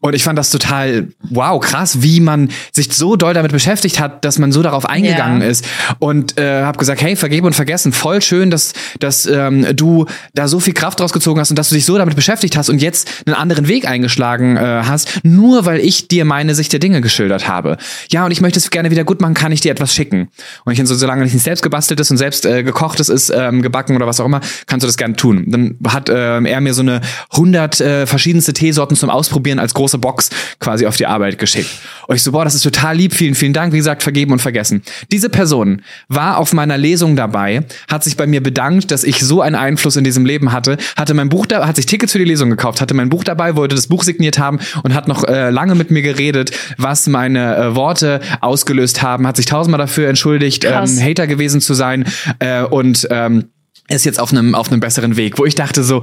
[0.05, 4.23] Und ich fand das total, wow, krass, wie man sich so doll damit beschäftigt hat,
[4.23, 5.47] dass man so darauf eingegangen Ja.
[5.47, 5.65] ist.
[5.97, 10.47] Und äh, habe gesagt, hey, vergeben und vergessen, voll schön, dass, dass ähm, du da
[10.47, 13.09] so viel Kraft rausgezogen hast und dass du dich so damit beschäftigt hast und jetzt
[13.25, 17.47] einen anderen Weg eingeschlagen äh, hast, nur weil ich dir meine Sicht der Dinge geschildert
[17.47, 17.77] habe.
[18.11, 20.27] Ja, und ich möchte es gerne wieder gut machen, kann ich dir etwas schicken.
[20.65, 24.05] Und ich so, solange nicht selbst gebasteltes und selbst äh, gekochtes ist, ähm, gebacken oder
[24.05, 25.45] was auch immer, kannst du das gerne tun.
[25.47, 29.94] Dann hat ähm, er mir so eine 100 äh, verschiedenste Teesorten zum Ausprobieren als große
[29.97, 30.29] Box
[30.59, 31.69] quasi auf die Arbeit geschickt.
[32.07, 33.73] Und ich so, boah, das ist total lieb, vielen, vielen Dank.
[33.73, 34.81] Wie gesagt, vergeben und vergessen.
[35.11, 39.41] Diese Person war auf meiner Lesung dabei, hat sich bei mir bedankt, dass ich so
[39.41, 42.25] einen Einfluss in diesem Leben hatte, hatte mein Buch da, hat sich Tickets für die
[42.25, 45.49] Lesung gekauft, hatte mein Buch dabei, wollte das Buch signiert haben und hat noch äh,
[45.49, 50.65] lange mit mir geredet, was meine äh, Worte ausgelöst haben, hat sich tausendmal dafür entschuldigt,
[50.65, 50.85] ähm.
[51.01, 52.05] Hater gewesen zu sein
[52.39, 53.45] äh, und ähm,
[53.87, 56.01] ist jetzt auf einem auf einem besseren Weg, wo ich dachte so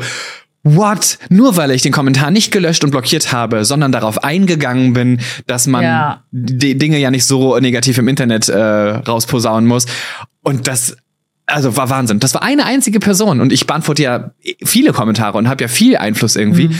[0.65, 1.19] What?
[1.29, 5.67] Nur weil ich den Kommentar nicht gelöscht und blockiert habe, sondern darauf eingegangen bin, dass
[5.67, 6.23] man Ja.
[6.31, 9.87] die Dinge ja nicht so negativ im Internet äh, rausposaunen muss.
[10.43, 10.97] Und das,
[11.47, 12.21] also war Wahnsinn.
[12.21, 14.31] Das war eine einzige Person und ich beantworte ja
[14.65, 16.71] viele Kommentare und habe ja viel Einfluss irgendwie.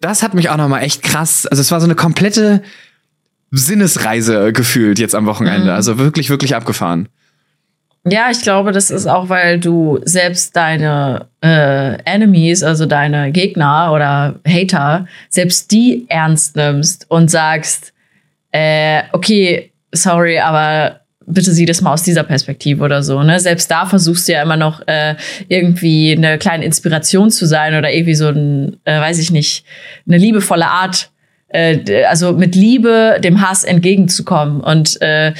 [0.00, 1.46] Das hat mich auch noch mal echt krass.
[1.46, 2.62] Also es war so eine komplette
[3.52, 5.72] Sinnesreise gefühlt jetzt am Wochenende.
[5.74, 7.08] Also wirklich, wirklich abgefahren.
[8.04, 13.92] Ja, ich glaube, das ist auch, weil du selbst deine äh, Enemies, also deine Gegner
[13.92, 17.92] oder Hater, selbst die ernst nimmst und sagst,
[18.52, 23.22] äh, okay, sorry, aber bitte sieh das mal aus dieser Perspektive oder so.
[23.22, 23.38] Ne?
[23.38, 25.14] Selbst da versuchst du ja immer noch äh,
[25.48, 29.64] irgendwie eine kleine Inspiration zu sein oder irgendwie so ein, äh, weiß ich nicht,
[30.06, 31.10] eine liebevolle Art,
[31.48, 35.32] äh, also mit Liebe dem Hass entgegenzukommen und äh,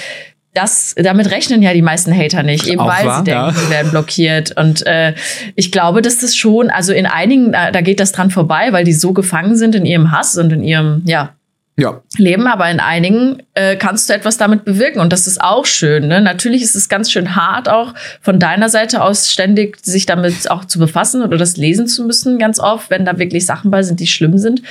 [0.52, 3.52] das, damit rechnen ja die meisten Hater nicht, eben Auch weil wahr, sie denken, ja.
[3.52, 4.56] sie werden blockiert.
[4.56, 5.14] Und äh,
[5.54, 8.84] ich glaube, dass das schon, also in einigen, da, da geht das dran vorbei, weil
[8.84, 11.34] die so gefangen sind in ihrem Hass und in ihrem, ja,
[11.76, 12.02] Ja.
[12.18, 16.08] Leben, aber in einigen äh, kannst du etwas damit bewirken und das ist auch schön.
[16.08, 16.20] Ne?
[16.20, 20.64] Natürlich ist es ganz schön hart, auch von deiner Seite aus ständig sich damit auch
[20.64, 24.00] zu befassen oder das lesen zu müssen, ganz oft, wenn da wirklich Sachen bei sind,
[24.00, 24.62] die schlimm sind.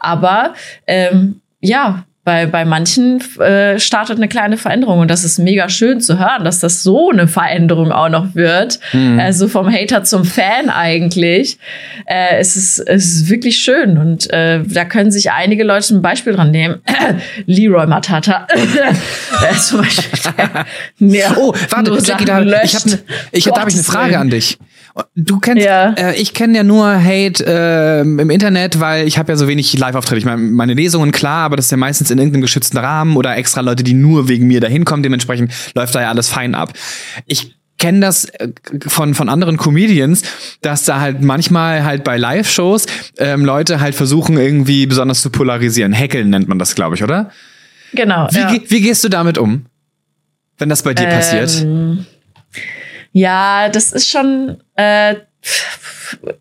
[0.00, 0.54] Aber
[0.86, 6.02] ähm, ja, bei, bei manchen äh, startet eine kleine Veränderung und das ist mega schön
[6.02, 8.80] zu hören, dass das so eine Veränderung auch noch wird.
[9.18, 11.58] Also vom Hater zum Fan eigentlich.
[12.04, 16.02] Äh, es, ist, es ist wirklich schön und äh, da können sich einige Leute ein
[16.02, 16.82] Beispiel dran nehmen.
[17.46, 18.46] Leroy Matata.
[19.58, 21.22] zum Beispiel.
[21.34, 22.98] Oh, warte, Jackie, da, ich habe ne,
[23.32, 24.58] ich, da hab ich eine Frage an dich.
[25.14, 25.92] Du kennst, Ja.
[25.92, 29.76] äh, ich kenne ja nur Hate äh, im Internet, weil ich habe ja so wenig
[29.76, 30.18] Live-Auftritte.
[30.18, 33.36] Ich meine, meine Lesungen klar, aber das ist ja meistens in irgendeinem geschützten Rahmen oder
[33.36, 35.02] extra Leute, die nur wegen mir da hinkommen.
[35.02, 36.72] Dementsprechend läuft da ja alles fein ab.
[37.26, 38.48] Ich kenne das äh,
[38.86, 40.22] von von anderen Comedians,
[40.62, 42.86] dass da halt manchmal halt bei Live-Shows
[43.18, 45.94] ähm, Leute halt versuchen irgendwie besonders zu polarisieren.
[45.94, 47.30] Hackeln nennt man das, glaube ich, oder?
[47.92, 48.28] Genau.
[48.32, 48.54] Wie, ja.
[48.68, 49.66] wie gehst du damit um,
[50.58, 51.66] wenn das bei dir passiert?
[53.12, 55.16] Ja, das ist schon äh,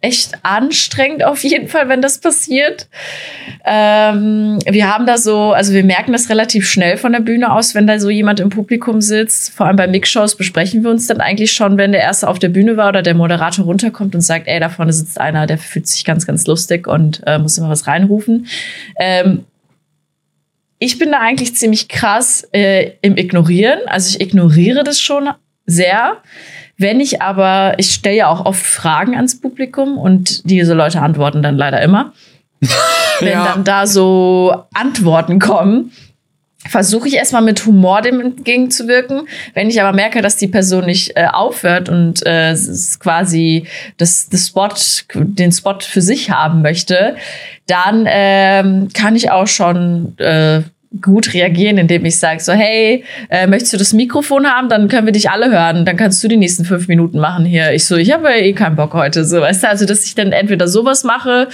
[0.01, 2.88] echt anstrengend auf jeden Fall, wenn das passiert.
[3.65, 7.75] Ähm, wir haben da so, also wir merken das relativ schnell von der Bühne aus,
[7.75, 9.53] wenn da so jemand im Publikum sitzt.
[9.53, 12.49] Vor allem bei Mixshows besprechen wir uns dann eigentlich schon, wenn der Erste auf der
[12.49, 15.88] Bühne war oder der Moderator runterkommt und sagt, ey, da vorne sitzt einer, der fühlt
[15.88, 18.47] sich ganz, ganz lustig und äh, muss immer was reinrufen.
[18.99, 19.45] Ähm,
[20.80, 23.80] ich bin da eigentlich ziemlich krass äh, im Ignorieren.
[23.88, 25.30] Also ich ignoriere das schon
[25.67, 26.17] sehr.
[26.77, 31.43] Wenn ich aber, ich stelle ja auch oft Fragen ans Publikum und diese Leute antworten
[31.43, 32.13] dann leider immer.
[33.19, 33.45] Wenn Ja.
[33.45, 35.91] dann da so Antworten kommen,
[36.67, 39.27] versuche ich erstmal mit Humor dem entgegenzuwirken.
[39.53, 42.56] Wenn ich aber merke, dass die Person nicht äh, aufhört und äh,
[42.99, 44.69] quasi das, das Spot,
[45.15, 47.15] den Spot für sich haben möchte,
[47.67, 50.62] dann ähm, kann ich auch schon äh,
[51.01, 54.69] gut reagieren, indem ich sage so, hey, äh, möchtest du das Mikrofon haben?
[54.69, 55.86] Dann können wir dich alle hören.
[55.86, 57.71] Dann kannst du die nächsten fünf Minuten machen hier.
[57.73, 59.25] Ich so, ich habe ja eh keinen Bock heute.
[59.25, 61.47] So, weißt du, also dass ich dann entweder sowas mache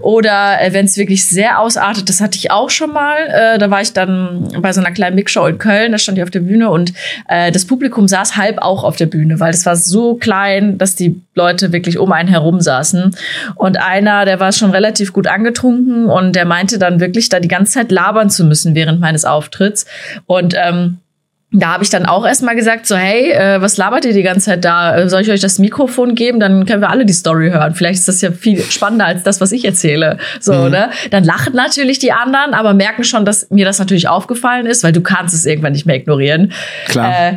[0.00, 3.16] oder äh, wenn es wirklich sehr ausartet, das hatte ich auch schon mal.
[3.28, 6.24] Äh, da war ich dann bei so einer kleinen Mixshow in Köln, da stand ich
[6.24, 6.92] auf der Bühne und
[7.28, 10.96] äh, das Publikum saß halb auch auf der Bühne, weil das war so klein, dass
[10.96, 13.16] die Leute wirklich um einen herum saßen.
[13.54, 17.48] Und einer, der war schon relativ gut angetrunken und der meinte dann wirklich, da die
[17.48, 19.86] ganze Zeit labern zu müssen während meines Auftritts.
[20.26, 20.98] Und ähm,
[21.54, 24.46] da habe ich dann auch erstmal gesagt, so, hey, äh, was labert ihr die ganze
[24.46, 24.96] Zeit da?
[24.96, 26.40] Äh, Soll ich euch das Mikrofon geben?
[26.40, 27.74] Dann können wir alle die Story hören.
[27.74, 30.16] Vielleicht ist das ja viel spannender als das, was ich erzähle.
[30.40, 30.90] So, ne?
[31.10, 34.92] Dann lachen natürlich die anderen, aber merken schon, dass mir das natürlich aufgefallen ist, weil
[34.92, 36.52] du kannst es irgendwann nicht mehr ignorieren.
[36.86, 37.32] Klar.
[37.32, 37.36] Äh,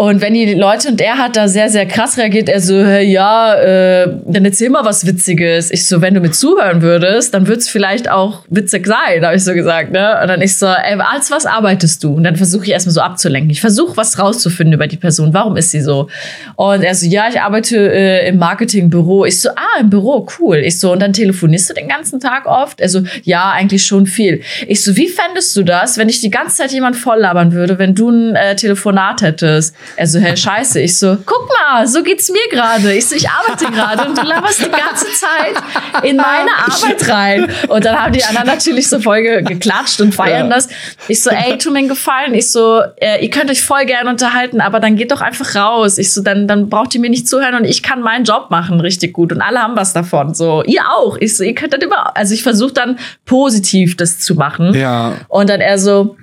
[0.00, 3.06] Und wenn die Leute und er hat da sehr, sehr krass reagiert, er so, hey,
[3.06, 5.70] ja, äh, dann erzähl mal was Witziges.
[5.70, 9.36] Ich so, wenn du mir zuhören würdest, dann würde es vielleicht auch witzig sein, habe
[9.36, 9.92] ich so gesagt.
[9.92, 10.18] Ne?
[10.22, 12.14] Und dann ich so, ey, als was arbeitest du?
[12.14, 13.50] Und dann versuche ich erstmal so abzulenken.
[13.50, 15.34] Ich versuche was rauszufinden über die Person.
[15.34, 16.08] Warum ist sie so?
[16.56, 19.26] Und er so, ja, ich arbeite äh, im Marketingbüro.
[19.26, 20.62] Ich so, ah, im Büro, cool.
[20.64, 22.80] Ich so, und dann telefonierst du den ganzen Tag oft?
[22.80, 24.40] Also, ja, eigentlich schon viel.
[24.66, 27.78] Ich so, wie fändest du das, wenn ich die ganze Zeit jemand voll labern würde,
[27.78, 29.74] wenn du ein äh, Telefonat hättest?
[29.96, 30.80] Er so, hey, scheiße.
[30.80, 32.92] Ich so, guck mal, so geht's mir gerade.
[32.94, 37.48] Ich so, ich arbeite gerade und du laberst die ganze Zeit in meine Arbeit rein.
[37.68, 40.54] Und dann haben die anderen natürlich so voll ge geklatscht und feiern ja.
[40.54, 40.68] das.
[41.08, 42.34] Ich so, ey, tu mir einen Gefallen.
[42.34, 45.98] Ich so, äh, ihr könnt euch voll gerne unterhalten, aber dann geht doch einfach raus.
[45.98, 48.80] Ich so, dann, dann braucht ihr mir nicht zuhören und ich kann meinen Job machen
[48.80, 50.34] richtig gut und alle haben was davon.
[50.34, 51.16] So, ihr auch.
[51.18, 54.74] Ich so, ihr könnt dann immer, also ich versuche dann positiv das zu machen.
[54.74, 55.14] Ja.
[55.28, 56.16] Und dann er so,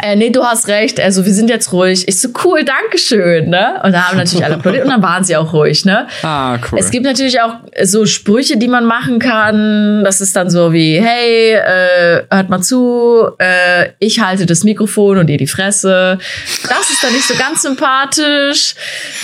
[0.00, 2.08] äh, nee, du hast recht, also wir sind jetzt ruhig.
[2.08, 3.78] Ich so, cool, Dankeschön, ne?
[3.84, 6.06] Und da haben natürlich alle applaudiert und dann waren sie auch ruhig, ne?
[6.22, 6.78] Ah, cool.
[6.78, 10.02] Es gibt natürlich auch so Sprüche, die man machen kann.
[10.02, 15.18] Das ist dann so wie, hey, äh, hört mal zu, äh, ich halte das Mikrofon
[15.18, 16.16] und ihr die Fresse.
[16.62, 18.74] Das ist dann nicht so ganz sympathisch.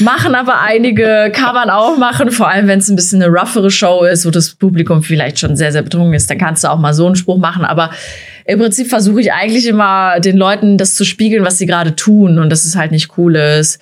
[0.01, 3.71] Machen aber einige, kann man auch machen, vor allem wenn es ein bisschen eine roughere
[3.71, 6.79] Show ist, wo das Publikum vielleicht schon sehr, sehr betrunken ist, dann kannst du auch
[6.79, 7.91] mal so einen Spruch machen, aber
[8.49, 12.39] im Prinzip versuche ich eigentlich immer den Leuten das zu spiegeln, was sie gerade tun
[12.39, 13.79] und dass es halt nicht cool ist.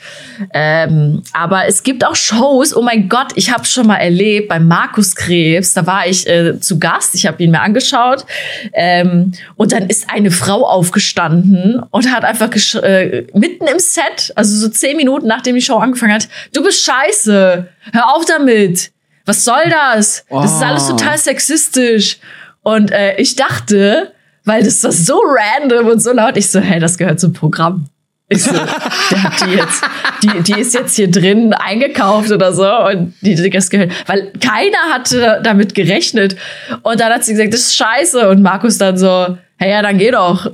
[0.53, 4.59] Ähm, aber es gibt auch Shows, oh mein Gott, ich habe schon mal erlebt bei
[4.59, 8.27] Markus Krebs, da war ich äh, zu Gast, ich habe ihn mir angeschaut
[8.73, 12.51] ähm, und dann ist eine Frau aufgestanden und hat einfach
[12.83, 16.85] äh, mitten im Set, also so zehn Minuten nachdem die Show angefangen hat, du bist
[16.85, 18.91] scheiße, hör auf damit.
[19.27, 20.25] Was soll das?
[20.29, 20.41] Oh.
[20.41, 20.97] Das ist alles oh.
[20.97, 22.19] total sexistisch.
[22.63, 24.13] Und äh, ich dachte,
[24.47, 26.37] weil das war so random und so laut.
[26.37, 27.87] Ich so, hey, das gehört zum Programm.
[28.29, 28.53] Ich so,
[29.11, 29.85] der hat die jetzt,
[30.23, 34.33] die, die ist jetzt hier drin eingekauft oder so und die, die das gehört, weil
[34.41, 36.37] keiner hatte damit gerechnet.
[36.83, 38.29] Und dann hat sie gesagt, das ist scheiße.
[38.29, 40.51] Und Markus dann so, hey, ja, dann geh doch.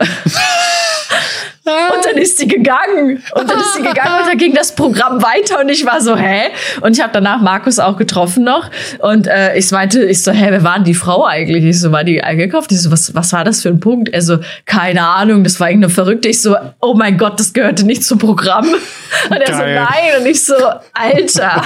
[1.64, 3.22] Und dann ist sie gegangen.
[3.34, 6.16] Und dann ist sie gegangen und dann ging das Programm weiter und ich war so,
[6.16, 6.50] hä?
[6.80, 8.68] Und ich habe danach Markus auch getroffen noch.
[8.98, 11.64] Und äh, ich meinte, ich so, hä, wer war denn die Frau eigentlich?
[11.64, 12.72] Ich so, war die eingekauft?
[12.72, 14.08] Ich so, was, was war das für ein Punkt?
[14.08, 16.28] Er so, keine Ahnung, das war irgendeine Verrückte.
[16.28, 18.66] Ich so, oh mein Gott, das gehörte nicht zum Programm.
[19.30, 19.56] Und er Geil.
[19.56, 20.20] so, nein.
[20.20, 20.54] Und ich so,
[20.94, 21.62] Alter.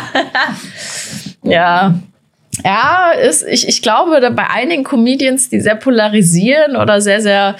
[1.42, 1.94] ja.
[2.64, 7.56] Ja, ist, ich, ich glaube, bei einigen Comedians, die sehr polarisieren oder sehr, sehr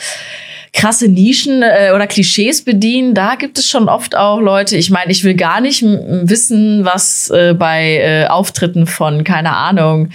[0.77, 3.15] krasse Nischen äh, oder Klischees bedienen.
[3.15, 4.77] Da gibt es schon oft auch Leute.
[4.77, 10.11] Ich meine, ich will gar nicht wissen, was äh, bei äh, Auftritten von, keine Ahnung,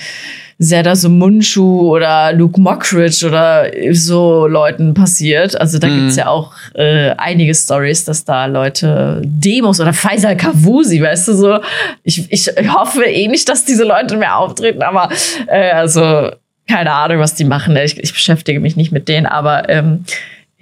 [0.59, 5.59] Zedda Munchu oder Luke Mockridge oder so Leuten passiert.
[5.59, 6.01] Also da mhm.
[6.01, 11.33] gibt's ja auch äh, einige Stories, dass da Leute Demos oder Faisal Kavusi, weißt du
[11.33, 11.59] so.
[12.03, 15.09] Ich, ich hoffe eh nicht, dass diese Leute mehr auftreten, aber
[15.47, 16.29] äh, also
[16.69, 17.75] keine Ahnung, was die machen.
[17.77, 20.05] Ich, ich beschäftige mich nicht mit denen, aber ähm,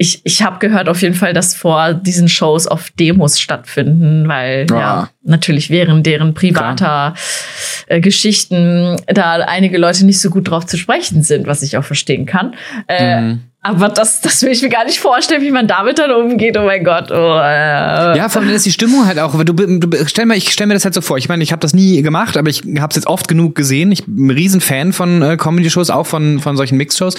[0.02, 4.66] ich, ich habe gehört auf jeden Fall, dass vor diesen Shows oft Demos stattfinden, weil
[4.70, 7.16] ja, ja natürlich während deren privater
[7.88, 11.84] äh, Geschichten da einige Leute nicht so gut drauf zu sprechen sind, was ich auch
[11.84, 12.56] verstehen kann.
[12.88, 13.43] Äh, mhm.
[13.62, 16.57] Aber das, das will ich mir gar nicht vorstellen, wie man damit dann umgeht.
[16.57, 17.12] Oh mein Gott.
[17.12, 18.16] Oh, äh.
[18.16, 19.36] Ja, vor allem ist die Stimmung halt auch.
[19.43, 21.18] Du, du, stell mal, ich stell mir das halt so vor.
[21.18, 23.91] Ich meine, ich habe das nie gemacht, aber ich habe es jetzt oft genug gesehen.
[23.91, 27.16] Ich bin ein Riesenfan von äh, Comedy-Shows, auch von, von solchen Mix-Shows.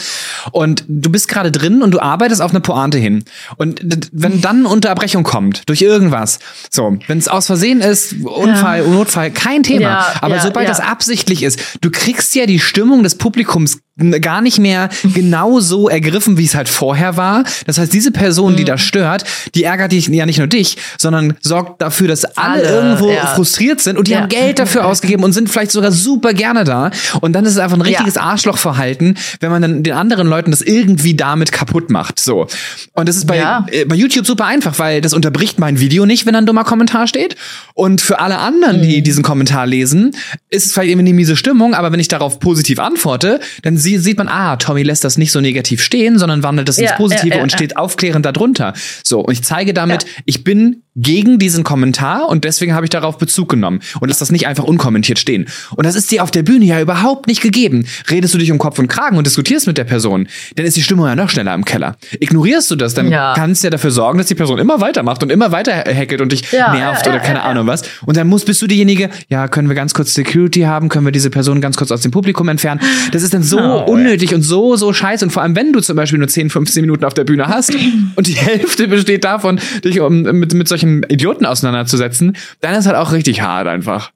[0.50, 3.22] Und du bist gerade drin und du arbeitest auf eine Pointe hin.
[3.58, 6.38] Und wenn dann Unterbrechung kommt durch irgendwas,
[6.70, 8.88] so, wenn es aus Versehen ist, Unfall, ja.
[8.88, 9.82] Notfall, kein Thema.
[9.82, 13.80] Ja, aber ja, sobald das absichtlich ist, du kriegst ja die Stimmung des Publikums
[14.20, 17.44] gar nicht mehr genau so ergriffen, wie es halt vorher war.
[17.66, 18.66] Das heißt, diese Person, die mhm.
[18.66, 19.24] da stört,
[19.54, 23.26] die ärgert dich ja nicht nur dich, sondern sorgt dafür, dass alle, alle irgendwo ja.
[23.26, 24.20] frustriert sind und die ja.
[24.20, 26.90] haben Geld dafür ausgegeben und sind vielleicht sogar super gerne da.
[27.20, 28.22] Und dann ist es einfach ein richtiges ja.
[28.22, 32.20] Arschlochverhalten, wenn man dann den anderen Leuten das irgendwie damit kaputt macht.
[32.20, 32.46] So.
[32.94, 33.38] Und das ist bei,
[33.70, 37.06] äh, bei YouTube super einfach, weil das unterbricht mein Video nicht, wenn ein dummer Kommentar
[37.06, 37.36] steht.
[37.74, 39.04] Und für alle anderen, die mhm.
[39.04, 40.12] diesen Kommentar lesen,
[40.48, 44.02] ist es vielleicht irgendwie eine miese Stimmung, aber wenn ich darauf positiv antworte, dann sie,
[44.04, 47.28] sieht man, ah, Tommy lässt das nicht so negativ stehen, sondern wandelt das ins Positive
[47.28, 48.74] ja, ja, und steht aufklärend darunter.
[49.04, 53.18] So, und ich zeige damit, ich bin gegen diesen Kommentar und deswegen habe ich darauf
[53.18, 55.46] Bezug genommen und lass das nicht einfach unkommentiert stehen.
[55.76, 57.86] Und das ist dir auf der Bühne ja überhaupt nicht gegeben.
[58.10, 60.82] Redest du dich um Kopf und Kragen und diskutierst mit der Person, dann ist die
[60.82, 61.96] Stimmung ja noch schneller im Keller.
[62.18, 63.34] Ignorierst du das, dann ja.
[63.34, 66.32] kannst du ja dafür sorgen, dass die Person immer weitermacht und immer weiter hackelt und
[66.32, 67.82] dich ja, nervt ja, oder keine Ahnung was.
[68.04, 71.12] Und dann musst, bist du diejenige, ja, können wir ganz kurz Security haben, können wir
[71.12, 72.80] diese Person ganz kurz aus dem Publikum entfernen.
[73.12, 75.24] Das ist dann so oh, unnötig und so, so scheiße.
[75.24, 77.72] Und vor allem, wenn du zum Beispiel nur 10, 15 Minuten auf der Bühne hast
[78.16, 82.96] und die Hälfte besteht davon, dich um, mit, mit solchen Idioten auseinanderzusetzen, dann ist halt
[82.96, 84.12] auch richtig hart einfach.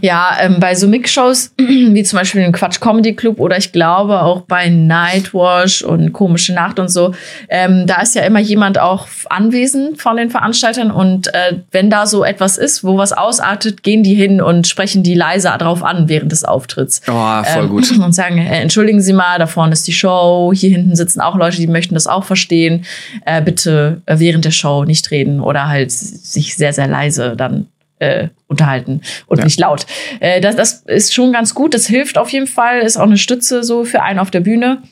[0.00, 4.22] Ja, ähm, bei so Mix-Shows, wie zum Beispiel den Quatsch Comedy Club oder ich glaube
[4.22, 7.14] auch bei Nightwash und Komische Nacht und so,
[7.48, 12.06] ähm, da ist ja immer jemand auch anwesend von den Veranstaltern und äh, wenn da
[12.06, 16.08] so etwas ist, wo was ausartet, gehen die hin und sprechen die leise drauf an
[16.08, 17.02] während des Auftritts.
[17.08, 17.90] Oh, voll Ähm, gut.
[18.04, 21.36] Und sagen, äh, entschuldigen Sie mal, da vorne ist die Show, hier hinten sitzen auch
[21.36, 22.84] Leute, die möchten das auch verstehen.
[23.24, 27.66] Äh, bitte äh, während der Show nicht reden oder halt sich sehr, sehr leise dann
[27.98, 29.44] äh, unterhalten und Ja.
[29.44, 29.86] nicht laut.
[30.20, 33.18] Äh, das, das ist schon ganz gut, das hilft auf jeden Fall, ist auch eine
[33.18, 34.82] Stütze so für einen auf der Bühne.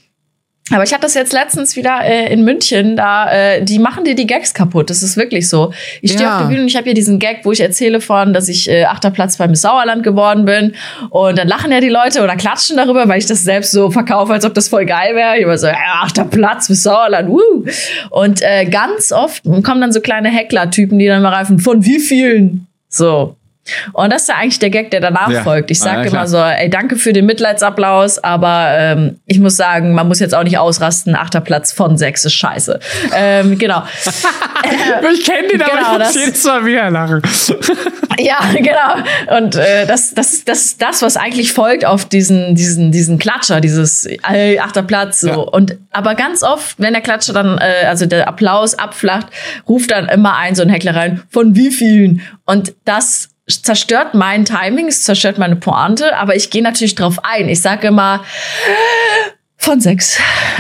[0.71, 4.15] Aber ich hatte das jetzt letztens wieder äh, in München, da äh, die machen dir
[4.15, 4.91] die Gags kaputt.
[4.91, 5.73] Das ist wirklich so.
[6.01, 6.37] Ich stehe Ja.
[6.37, 8.71] auf der Bühne und ich habe hier diesen Gag, wo ich erzähle von, dass ich
[8.71, 10.75] äh, achter Platz bei Miss Sauerland geworden bin.
[11.11, 14.33] Und dann lachen ja die Leute oder klatschen darüber, weil ich das selbst so verkaufe,
[14.33, 15.37] als ob das voll geil wäre.
[15.37, 17.67] Ich immer so, ja, achter Platz, Miss Sauerland, wuh.
[18.11, 21.99] Und äh, ganz oft kommen dann so kleine Heckler-Typen, die dann mal reifen, von wie
[21.99, 22.69] vielen?
[22.93, 23.42] So.
[23.93, 25.43] Und das ist ja eigentlich der Gag, der danach Ja.
[25.43, 25.71] folgt.
[25.71, 29.95] Ich sage ja, immer so, ey, danke für den Mitleidsapplaus, aber ähm, ich muss sagen,
[29.95, 31.15] man muss jetzt auch nicht ausrasten.
[31.15, 32.81] Achter Platz von sechs ist scheiße.
[33.15, 33.83] ähm, genau.
[35.13, 37.21] Ich kenne den, aber Genau, ich muss jedes Mal wieder lachen.
[38.19, 39.37] ja, genau.
[39.39, 43.19] Und äh, das, das, ist- das ist das, was eigentlich folgt auf diesen, diesen, diesen
[43.19, 45.21] Klatscher, dieses ey, achter Platz.
[45.21, 45.29] So.
[45.29, 45.35] Ja.
[45.37, 49.27] Und aber ganz oft, wenn der Klatscher dann, äh, also der Applaus abflacht,
[49.69, 52.23] ruft dann immer ein so ein Heckler rein, von wie vielen?
[52.47, 57.49] Und das zerstört mein Timing, es zerstört meine Pointe, aber ich gehe natürlich drauf ein.
[57.49, 58.25] Ich sage immer
[59.63, 60.19] von sechs.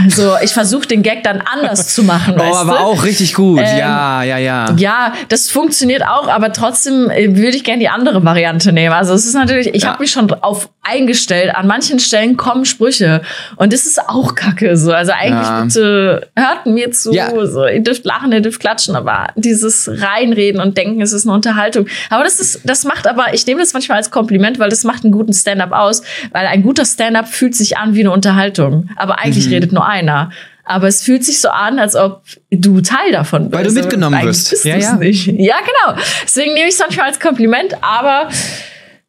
[0.08, 2.34] So, ich versuche den Gag dann anders zu machen.
[2.42, 2.78] Oh, aber du?
[2.78, 3.60] auch richtig gut.
[3.60, 4.74] Ähm, ja, ja, ja.
[4.76, 8.92] Ja, das funktioniert auch, aber trotzdem äh, würde ich gerne die andere Variante nehmen.
[8.94, 9.90] Also es ist natürlich, ich Ja.
[9.90, 11.54] habe mich schon drauf eingestellt.
[11.54, 13.22] An manchen Stellen kommen Sprüche
[13.56, 14.76] und das ist auch Kacke.
[14.76, 15.62] So, also eigentlich Ja.
[15.64, 17.12] bitte hört mir zu.
[17.12, 17.30] Ja.
[17.46, 21.34] So, ihr dürft lachen, ihr dürft klatschen, aber dieses reinreden und denken, es ist eine
[21.34, 21.86] Unterhaltung.
[22.10, 25.04] Aber das ist, das macht aber, ich nehme das manchmal als Kompliment, weil das macht
[25.04, 28.88] einen guten Stand-up aus, weil ein guter Stand-up fühlt sich an wie eine Unterhaltung.
[28.96, 29.52] Aber eigentlich Mhm.
[29.52, 30.30] redet nur einer.
[30.64, 33.54] Aber es fühlt sich so an, als ob du Teil davon bist.
[33.58, 34.50] Weil du mitgenommen Eigentlich wirst.
[34.50, 34.94] bist Ja, du's ja.
[34.96, 35.26] nicht.
[35.26, 36.00] Ja, genau.
[36.22, 38.28] Deswegen nehme ich es manchmal als Kompliment, aber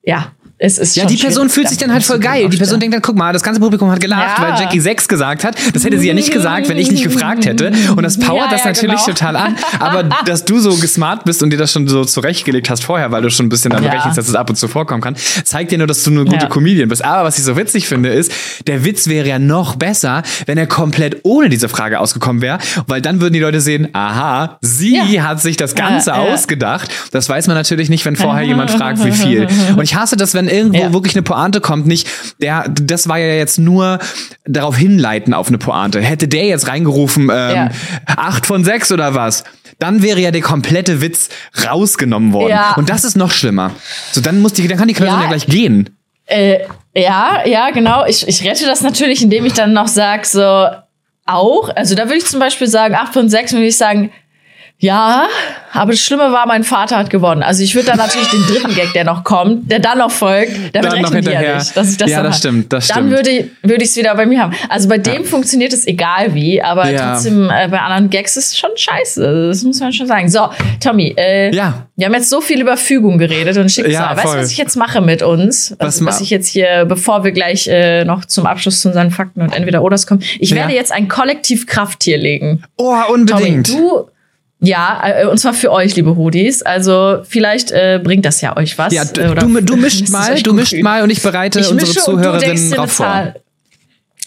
[0.03, 0.31] ja,
[0.65, 2.47] es ist Ja, die Person fühlt sich dann halt voll geil.
[2.47, 4.43] Die Person denkt dann, guck mal, das ganze Publikum hat gelacht, Ja.
[4.43, 5.55] weil Jackie 6 gesagt hat.
[5.73, 7.73] Das hätte sie ja nicht gesagt, wenn ich nicht gefragt hätte.
[7.95, 9.07] Und das powert Ja, das ja, natürlich genau.
[9.07, 9.55] total an.
[9.79, 13.21] Aber dass du so gesmart bist und dir das schon so zurechtgelegt hast vorher, weil
[13.21, 15.77] du schon ein bisschen damit rechnest, dass es ab und zu vorkommen kann, zeigt dir
[15.77, 16.47] nur, dass du eine gute.
[16.47, 17.03] Comedian bist.
[17.03, 18.31] Aber was ich so witzig finde, ist,
[18.65, 23.01] der Witz wäre ja noch besser, wenn er komplett ohne diese Frage ausgekommen wäre, weil
[23.01, 26.89] dann würden die Leute sehen, aha, sie hat sich das Ganze ausgedacht.
[27.11, 29.47] Das weiß man natürlich nicht, wenn vorher jemand fragt, wie viel.
[29.75, 30.93] Und ich hasse das, wenn irgendwo Ja.
[30.93, 32.07] wirklich eine Pointe kommt, nicht
[32.41, 33.99] der, das war ja jetzt nur
[34.45, 36.01] darauf hinleiten auf eine Pointe.
[36.01, 37.69] Hätte der jetzt reingerufen, ähm,
[38.05, 39.43] acht von sechs oder was,
[39.79, 41.29] dann wäre ja der komplette Witz
[41.65, 42.51] rausgenommen worden.
[42.51, 42.75] Ja.
[42.75, 43.71] Und das ist noch schlimmer.
[44.11, 45.27] So, dann muss die, dann kann die Person ja, Ja.
[45.29, 45.89] gleich gehen.
[46.25, 46.59] Äh,
[46.95, 48.05] ja, ja, genau.
[48.05, 50.67] Ich, ich rette das natürlich, indem ich dann noch sage, so
[51.25, 51.69] auch.
[51.75, 54.11] Also da würde ich zum Beispiel sagen, 8 von 6 würde ich sagen,
[54.79, 55.27] ja,
[55.71, 57.41] aber das Schlimme war, mein Vater hat gewonnen.
[57.41, 60.51] Also ich würde dann natürlich den dritten Gag, der noch kommt, der dann noch folgt,
[60.73, 61.59] damit Dann noch rechnen die ja hinterher.
[61.59, 63.11] nicht, dass ich das Ja, dann das stimmt, das Dann stimmt.
[63.11, 64.53] würde, würde ich es wieder bei mir haben.
[64.67, 67.13] Also bei dem funktioniert es egal wie, aber Ja.
[67.13, 69.47] trotzdem äh, bei anderen Gags ist es schon scheiße.
[69.47, 70.29] Das muss man schon sagen.
[70.29, 70.49] So,
[70.81, 71.87] Tommy, äh, Ja.
[71.95, 73.93] wir haben jetzt so viel über Fügung geredet und Schicksal.
[73.93, 74.39] Ja, weißt du, voll.
[74.41, 75.71] was ich jetzt mache mit uns?
[75.79, 79.11] Was Also, was ich jetzt hier, bevor wir gleich äh, noch zum Abschluss zu unseren
[79.11, 80.57] Fakten und entweder Oders kommen, ich Ja.
[80.57, 82.63] werde jetzt ein Kollektiv Krafttier legen.
[82.77, 83.69] Oh, Tommy, unbedingt.
[83.69, 84.07] du,
[84.63, 86.61] ja, äh, und zwar für euch, liebe Hoodies.
[86.63, 88.93] Also vielleicht äh, bringt das ja euch was.
[88.93, 91.69] ja, äh, du, oder du, du mischt mal, du mischt mal und ich bereite Ich
[91.69, 93.05] unsere Zuhörerinnen dir eine drauf vor.
[93.05, 93.35] Zahl.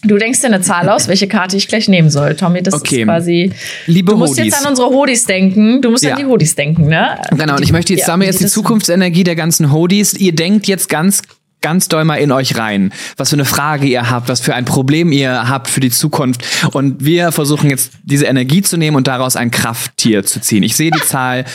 [0.03, 2.61] Du denkst dir eine Zahl aus, welche Karte ich gleich nehmen soll, Tommy.
[2.61, 2.99] Das Okay.
[2.99, 3.51] ist quasi.
[3.87, 4.53] Liebe du musst Hodis.
[4.53, 5.81] jetzt an unsere Hodis denken.
[5.81, 6.11] Du musst Ja.
[6.13, 7.17] an die Hodis denken, ne?
[7.35, 10.13] Genau, und ich möchte jetzt Ja, sagen, jetzt die Zukunftsenergie der ganzen Hodis.
[10.13, 11.23] Ihr denkt jetzt ganz,
[11.61, 14.65] ganz doll mal in euch rein, was für eine Frage ihr habt, was für ein
[14.65, 16.43] Problem ihr habt für die Zukunft.
[16.71, 20.63] Und wir versuchen jetzt diese Energie zu nehmen und daraus ein Krafttier zu ziehen.
[20.63, 21.45] Ich sehe die Zahl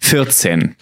[0.00, 0.76] 14.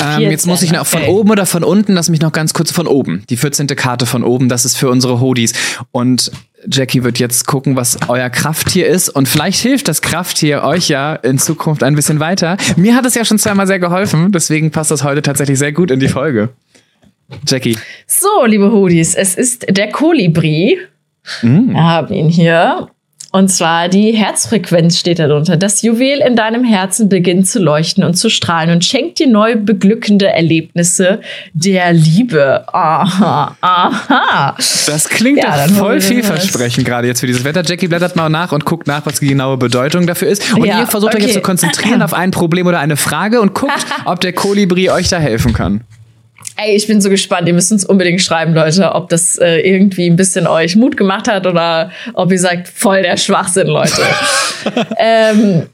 [0.00, 1.10] Ähm, jetzt 14, muss ich noch von okay.
[1.10, 3.24] oben oder von unten, lass mich noch ganz kurz von oben.
[3.30, 3.66] Die 14.
[3.68, 5.52] Karte von oben, das ist für unsere Hodis.
[5.90, 6.30] Und
[6.66, 9.08] Jackie wird jetzt gucken, was euer Krafttier ist.
[9.08, 12.56] Und vielleicht hilft das Krafttier euch ja in Zukunft ein bisschen weiter.
[12.76, 15.90] Mir hat es ja schon zweimal sehr geholfen, deswegen passt das heute tatsächlich sehr gut
[15.90, 16.50] in die Folge.
[17.46, 17.76] Jackie.
[18.06, 20.78] So, liebe Hoodies, es ist der Kolibri.
[21.42, 21.70] Mm.
[21.70, 22.88] Wir haben ihn hier.
[23.30, 25.58] Und zwar die Herzfrequenz steht darunter.
[25.58, 29.56] Das Juwel in deinem Herzen beginnt zu leuchten und zu strahlen und schenkt dir neu
[29.56, 31.20] beglückende Erlebnisse
[31.52, 32.64] der Liebe.
[32.72, 34.54] Aha, aha.
[34.86, 37.62] Das klingt Ja, doch voll vielversprechend gerade jetzt für dieses Wetter.
[37.62, 40.54] Jackie blättert mal nach und guckt nach, was die genaue Bedeutung dafür ist.
[40.54, 41.24] Und Ja, ihr versucht euch okay.
[41.26, 45.08] jetzt zu konzentrieren auf ein Problem oder eine Frage und guckt, ob der Kolibri euch
[45.10, 45.82] da helfen kann.
[46.60, 47.46] Ey, ich bin so gespannt.
[47.46, 51.28] Ihr müsst uns unbedingt schreiben, Leute, ob das äh, irgendwie ein bisschen euch Mut gemacht
[51.28, 54.02] hat oder ob ihr sagt, voll der Schwachsinn, Leute.
[54.98, 55.68] ähm,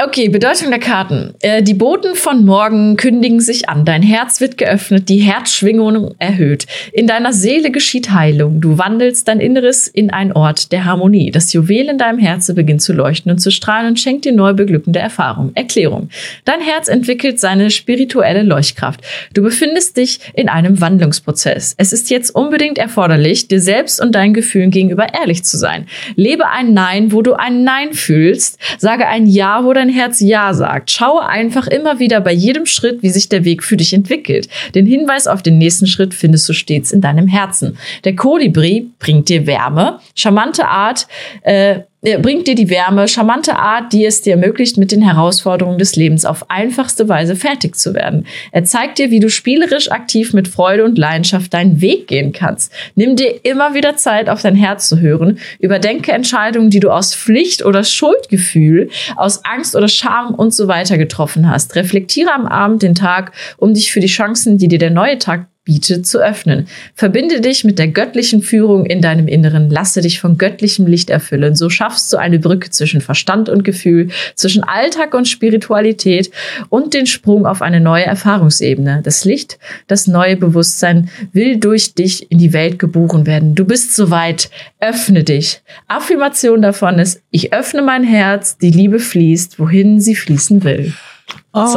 [0.00, 1.34] okay, Bedeutung der Karten.
[1.40, 3.84] Äh, die Boten von morgen kündigen sich an.
[3.84, 6.66] Dein Herz wird geöffnet, die Herzschwingung erhöht.
[6.92, 8.60] In deiner Seele geschieht Heilung.
[8.60, 11.32] Du wandelst dein Inneres in einen Ort der Harmonie.
[11.32, 14.52] Das Juwel in deinem Herzen beginnt zu leuchten und zu strahlen und schenkt dir neu
[14.52, 15.50] beglückende Erfahrung.
[15.54, 16.10] Erklärung.
[16.44, 19.00] Dein Herz entwickelt seine spirituelle Leuchtkraft.
[19.34, 21.74] Du befindest dich in einem Wandlungsprozess.
[21.76, 25.86] Es ist jetzt unbedingt erforderlich, dir selbst und deinen Gefühlen gegenüber ehrlich zu sein.
[26.14, 28.58] Lebe ein Nein, wo du ein Nein fühlst.
[28.78, 30.90] Sage ein Ja, wo dein Herz Ja sagt.
[30.90, 34.48] Schaue einfach immer wieder bei jedem Schritt, wie sich der Weg für dich entwickelt.
[34.74, 37.78] Den Hinweis auf den nächsten Schritt findest du stets in deinem Herzen.
[38.04, 41.06] Der Kolibri bringt dir Wärme, charmante Art,
[41.42, 45.96] äh, bringt dir die Wärme, charmante Art, die es dir ermöglicht, mit den Herausforderungen des
[45.96, 48.26] Lebens auf einfachste Weise fertig zu werden.
[48.52, 52.72] Er zeigt dir, wie du spielerisch aktiv mit Freude und Leidenschaft deinen Weg gehen kannst.
[52.94, 55.38] Nimm dir immer wieder Zeit, auf dein Herz zu hören.
[55.58, 60.98] Überdenke Entscheidungen, die du aus Pflicht oder Schuldgefühl, aus Angst oder Scham und so weiter
[60.98, 61.74] getroffen hast.
[61.74, 65.46] Reflektiere am Abend den Tag, um dich für die Chancen, die dir der neue Tag
[65.68, 66.66] bietet, zu öffnen.
[66.94, 69.68] Verbinde dich mit der göttlichen Führung in deinem Inneren.
[69.68, 71.54] Lasse dich von göttlichem Licht erfüllen.
[71.54, 76.30] So schaffst du eine Brücke zwischen Verstand und Gefühl, zwischen Alltag und Spiritualität
[76.70, 79.02] und den Sprung auf eine neue Erfahrungsebene.
[79.04, 79.58] Das Licht,
[79.88, 83.54] das neue Bewusstsein will durch dich in die Welt geboren werden.
[83.54, 84.48] Du bist soweit.
[84.80, 85.60] Öffne dich.
[85.86, 90.94] Affirmation davon ist, ich öffne mein Herz, die Liebe fließt, wohin sie fließen will.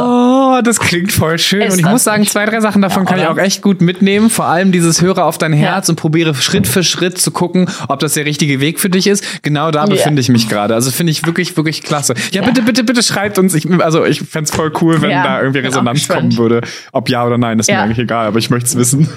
[0.00, 1.62] Oh, das klingt voll schön.
[1.62, 3.80] Ist und ich muss sagen, zwei, drei Sachen davon Ja, kann ich auch echt gut
[3.80, 4.30] mitnehmen.
[4.30, 5.92] Vor allem dieses Höre auf dein Herz Ja.
[5.92, 9.42] und probiere Schritt für Schritt zu gucken, ob das der richtige Weg für dich ist.
[9.42, 10.74] Genau da befinde ich mich gerade.
[10.74, 12.14] Also finde ich wirklich, wirklich klasse.
[12.32, 13.54] Ja, bitte, bitte, bitte schreibt uns.
[13.54, 16.60] Ich, also ich fänd's voll cool, wenn Ja, da irgendwie Resonanz kommen würde.
[16.92, 17.82] Ob ja oder nein, ist mir Ja.
[17.82, 19.08] eigentlich egal, aber ich möchte es wissen.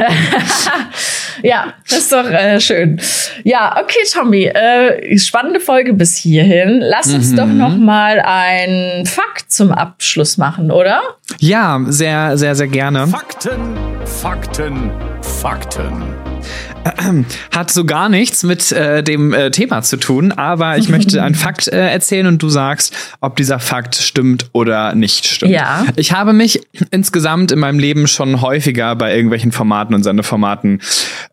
[1.43, 2.99] Ja, das ist doch äh, schön.
[3.43, 4.45] Ja, okay, Tommy.
[4.45, 6.79] Äh, spannende Folge bis hierhin.
[6.81, 7.35] Lass uns Mhm.
[7.35, 11.01] doch noch mal einen Fakt zum Abschluss machen, oder?
[11.39, 13.05] Ja, sehr, sehr, sehr gerne.
[13.07, 14.89] Fakten, Fakten,
[15.21, 16.15] Fakten.
[17.51, 21.35] Hat so gar nichts mit äh, dem äh, Thema zu tun, aber ich möchte einen
[21.45, 25.51] Fakt äh, erzählen und du sagst, ob dieser Fakt stimmt oder nicht stimmt.
[25.51, 25.85] Ja.
[25.95, 26.61] Ich habe mich
[26.91, 30.81] insgesamt in meinem Leben schon häufiger bei irgendwelchen Formaten und Sendeformaten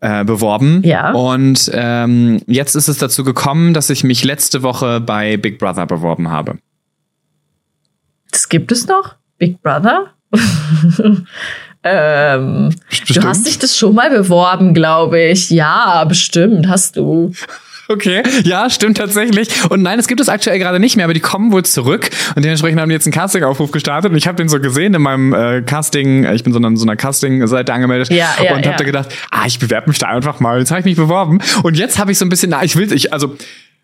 [0.01, 0.81] äh, beworben.
[0.83, 1.11] Ja.
[1.11, 5.85] Und ähm, jetzt ist es dazu gekommen, dass ich mich letzte Woche bei Big Brother
[5.85, 6.57] beworben habe.
[8.31, 9.15] Das gibt es noch?
[9.37, 10.07] Big Brother?
[11.83, 12.69] ähm,
[13.09, 15.49] du hast dich das schon mal beworben, glaube ich.
[15.49, 17.33] Ja, bestimmt hast du.
[17.89, 19.49] Okay, ja, stimmt tatsächlich.
[19.69, 22.09] Und nein, es gibt es aktuell gerade nicht mehr, aber die kommen wohl zurück.
[22.35, 24.11] Und dementsprechend haben die jetzt einen Casting-Aufruf gestartet.
[24.11, 26.77] Und ich habe den so gesehen in meinem äh, Casting, äh, ich bin so in
[26.77, 28.71] so einer Casting-Seite angemeldet Ja, ja, und ja.
[28.71, 30.59] habe da gedacht, ah, ich bewerbe mich da einfach mal.
[30.59, 31.39] Jetzt habe ich mich beworben.
[31.63, 33.35] Und jetzt habe ich so ein bisschen, na, ich will, ich, also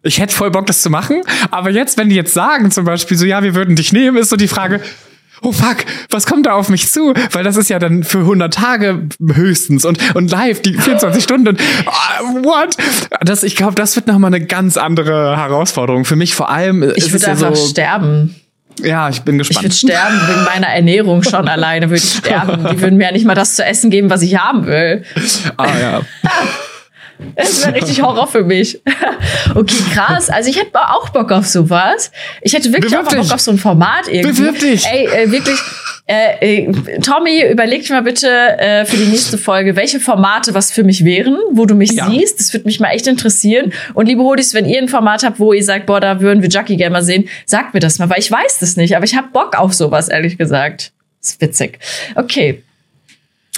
[0.01, 1.21] ich hätte voll Bock, das zu machen.
[1.51, 4.29] Aber jetzt, wenn die jetzt sagen, zum Beispiel so, ja, wir würden dich nehmen, ist
[4.29, 4.79] so die Frage,
[5.41, 5.77] oh fuck,
[6.09, 7.13] was kommt da auf mich zu?
[7.31, 11.47] Weil das ist ja dann für 100 Tage höchstens und, und live, die 24 Stunden.
[11.49, 12.75] Und, ah, what?
[13.21, 16.33] Das, ich glaube, das wird nochmal eine ganz andere Herausforderung für mich.
[16.35, 18.35] Vor allem Ich ist es würde ja einfach so, sterben.
[18.81, 19.73] ja, ich bin Ich würde gespannt.
[19.75, 22.67] sterben wegen meiner Ernährung schon alleine würde ich sterben.
[22.71, 25.03] Die würden mir ja nicht mal das zu essen geben, was ich haben will.
[25.57, 26.01] ah, ja.
[27.35, 28.81] Das wäre richtig Horror für mich.
[29.55, 30.29] Okay, krass.
[30.29, 32.11] Also ich hätte auch Bock auf sowas.
[32.41, 33.19] Ich hätte wirklich Bewirb auch dich.
[33.19, 34.41] Bock auf so ein Format irgendwie.
[34.41, 34.85] Bewirb dich.
[34.85, 35.59] Ey, äh, wirklich.
[36.05, 38.27] Äh, äh, Tommy, überleg dir mal bitte
[38.59, 42.09] äh, für die nächste Folge, welche Formate was für mich wären, wo du mich Ja.
[42.09, 42.39] siehst.
[42.39, 43.73] Das würde mich mal echt interessieren.
[43.95, 46.49] Und liebe Hodis, wenn ihr ein Format habt, wo ihr sagt, boah, da würden wir
[46.49, 49.15] Jackie gerne mal sehen, sagt mir das mal, weil ich weiß das nicht, aber ich
[49.15, 50.91] habe Bock auf sowas, ehrlich gesagt.
[51.21, 51.79] Das ist witzig.
[52.15, 52.63] Okay.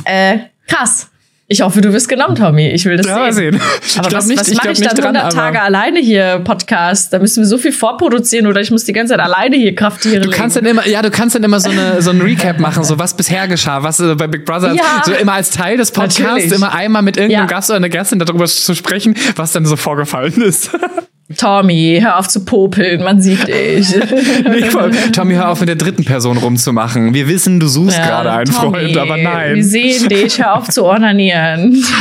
[0.06, 0.38] Äh,
[0.68, 1.10] krass.
[1.52, 2.70] Ich hoffe, du wirst genommen, Tommy.
[2.70, 3.56] Ich will das Ja, mal sehen.
[3.56, 3.62] sehen.
[3.86, 6.00] Ich Aber glaub was, nicht- was ich mache ich dann dran, 100 aber- Tage alleine
[6.00, 7.12] hier Podcast?
[7.12, 10.22] Da müssen wir so viel vorproduzieren oder ich muss die ganze Zeit alleine hier Krafttiere
[10.22, 10.68] Du kannst legen.
[10.68, 13.18] dann immer, ja, du kannst dann immer so eine so ein Recap machen, so was
[13.18, 15.04] bisher geschah, was äh, bei Big Brother, Ja.
[15.04, 16.54] so immer als Teil des Podcasts, Natürlich.
[16.54, 17.54] immer einmal mit irgendeinem Ja.
[17.54, 20.70] Gast oder einer Gästin darüber zu sprechen, was dann so vorgefallen ist.
[21.38, 23.88] Tommy, hör auf zu popeln, man sieht dich.
[25.14, 27.14] Tommy, hör auf mit der dritten Person rumzumachen.
[27.14, 29.64] Wir wissen, du suchst Ja, gerade einen Tommy, Freund, aber Wir nein.
[29.64, 31.84] sehen dich, hör auf zu ornanieren.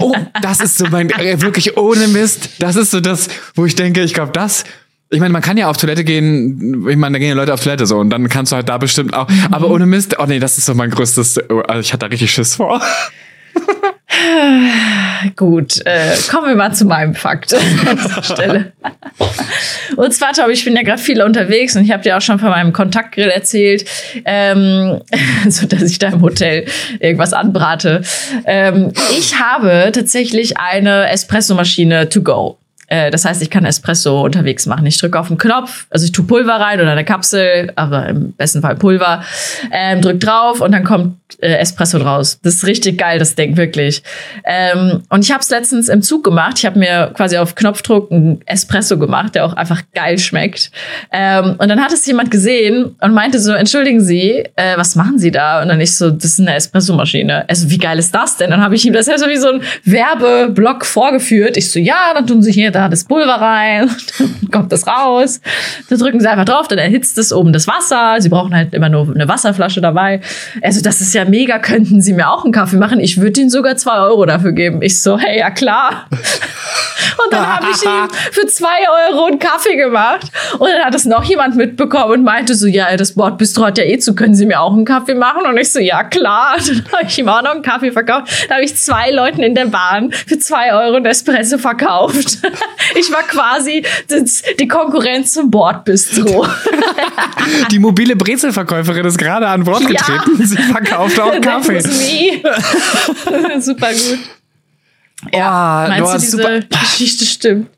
[0.00, 2.50] Oh, das ist so mein, äh, wirklich ohne Mist.
[2.58, 4.64] Das ist so das, wo ich denke, ich glaube, das.
[5.10, 7.60] Ich meine, man kann ja auf Toilette gehen, ich meine, da gehen ja Leute auf
[7.62, 9.46] Toilette so und dann kannst du halt da bestimmt auch, Mhm.
[9.52, 12.06] aber ohne Mist, oh nee, das ist so mein größtes, oh, also ich hatte da
[12.06, 12.80] richtig Schiss vor.
[15.36, 17.60] Gut, äh, kommen wir mal zu meinem Fakt an
[17.94, 18.72] dieser Stelle.
[19.96, 22.38] Und zwar, Tom, ich bin ja gerade viel unterwegs und ich habe dir auch schon
[22.38, 23.84] von meinem Kontaktgrill erzählt,
[24.24, 25.00] ähm,
[25.48, 26.66] so dass ich da im Hotel
[27.00, 28.02] irgendwas anbrate.
[28.44, 32.58] Ähm, ich habe tatsächlich eine Espressomaschine to go.
[32.88, 34.84] Äh, Das heißt, ich kann Espresso unterwegs machen.
[34.86, 38.32] Ich drücke auf den Knopf, also ich tue Pulver rein oder eine Kapsel, aber im
[38.32, 39.24] besten Fall Pulver,
[39.72, 42.38] ähm, drück drauf und dann kommt äh, Espresso draus.
[42.42, 44.02] Das ist richtig geil, das Ding, wirklich.
[44.44, 46.58] Ähm, und ich habe es letztens im Zug gemacht.
[46.58, 50.70] Ich habe mir quasi auf Knopfdruck einen Espresso gemacht, der auch einfach geil schmeckt.
[51.12, 55.18] Ähm, und dann hat es jemand gesehen und meinte so, entschuldigen Sie, äh, was machen
[55.18, 55.62] Sie da?
[55.62, 57.48] Und dann ich so, das ist eine Espressomaschine.
[57.48, 58.50] Also wie geil ist das denn?
[58.50, 61.56] Dann habe ich ihm das ja so wie so ein Werbeblock vorgeführt.
[61.56, 65.40] Ich so, ja, dann tun Sie hier da das Pulver rein, dann kommt das raus.
[65.88, 68.16] Dann drücken Sie einfach drauf, dann erhitzt es oben das Wasser.
[68.20, 70.20] Sie brauchen halt immer nur eine Wasserflasche dabei.
[70.62, 73.00] Also das ist ja mega, könnten Sie mir auch einen Kaffee machen?
[73.00, 74.82] Ich würde Ihnen sogar zwei Euro dafür geben.
[74.82, 76.06] Ich so, hey, ja klar.
[77.24, 80.26] Und dann habe ich ihm für zwei Euro einen Kaffee gemacht.
[80.58, 83.84] Und dann hat es noch jemand mitbekommen und meinte so, ja, das Bordbistro hat ja
[83.84, 85.46] eh zu, können Sie mir auch einen Kaffee machen?
[85.46, 86.56] Und ich so, ja, klar.
[86.66, 88.46] Dann habe ich ihm auch noch einen Kaffee verkauft.
[88.48, 92.38] Da habe ich zwei Leuten in der Bahn für zwei Euro einen Espresso verkauft.
[92.96, 96.46] Ich war quasi das, die Konkurrenz zum Bordbistro.
[97.70, 99.88] Die mobile Brezelverkäuferin ist gerade an Bord Ja.
[99.88, 100.46] getreten.
[100.46, 101.80] Sie verkauft auch That Kaffee.
[103.60, 104.18] Super gut.
[105.32, 107.70] Ja, Oh, meinst du diese super- Geschichte stimmt?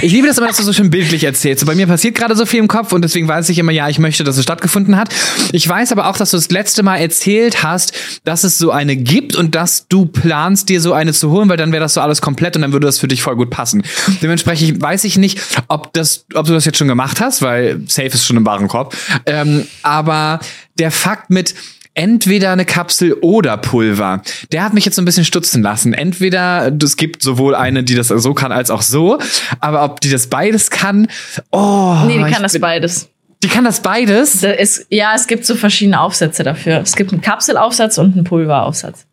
[0.00, 1.64] Ich liebe das immer, dass du so schön bildlich erzählst.
[1.66, 3.98] Bei mir passiert gerade so viel im Kopf und deswegen weiß ich immer, ja, ich
[3.98, 5.14] möchte, dass es stattgefunden hat.
[5.52, 7.92] Ich weiß aber auch, dass du das letzte Mal erzählt hast,
[8.24, 11.56] dass es so eine gibt und dass du planst, dir so eine zu holen, weil
[11.56, 13.82] dann wäre das so alles komplett und dann würde das für dich voll gut passen.
[14.22, 18.08] Dementsprechend weiß ich nicht, ob das, ob du das jetzt schon gemacht hast, weil safe
[18.08, 18.96] ist schon im Warenkorb.
[19.26, 20.40] Ähm, aber
[20.78, 21.54] der Fakt mit
[21.94, 24.22] entweder eine Kapsel oder Pulver.
[24.50, 25.92] Der hat mich jetzt so ein bisschen stutzen lassen.
[25.92, 29.18] Entweder es gibt sowohl eine, die das so kann, als auch so,
[29.60, 31.08] aber ob die das beides kann,
[31.50, 31.96] oh.
[32.06, 33.08] Nee, die kann das beides.
[33.42, 34.40] Die kann das beides?
[34.40, 36.80] Da ist, ja, es gibt so verschiedene Aufsätze dafür.
[36.80, 39.04] Es gibt einen Kapselaufsatz und einen Pulveraufsatz.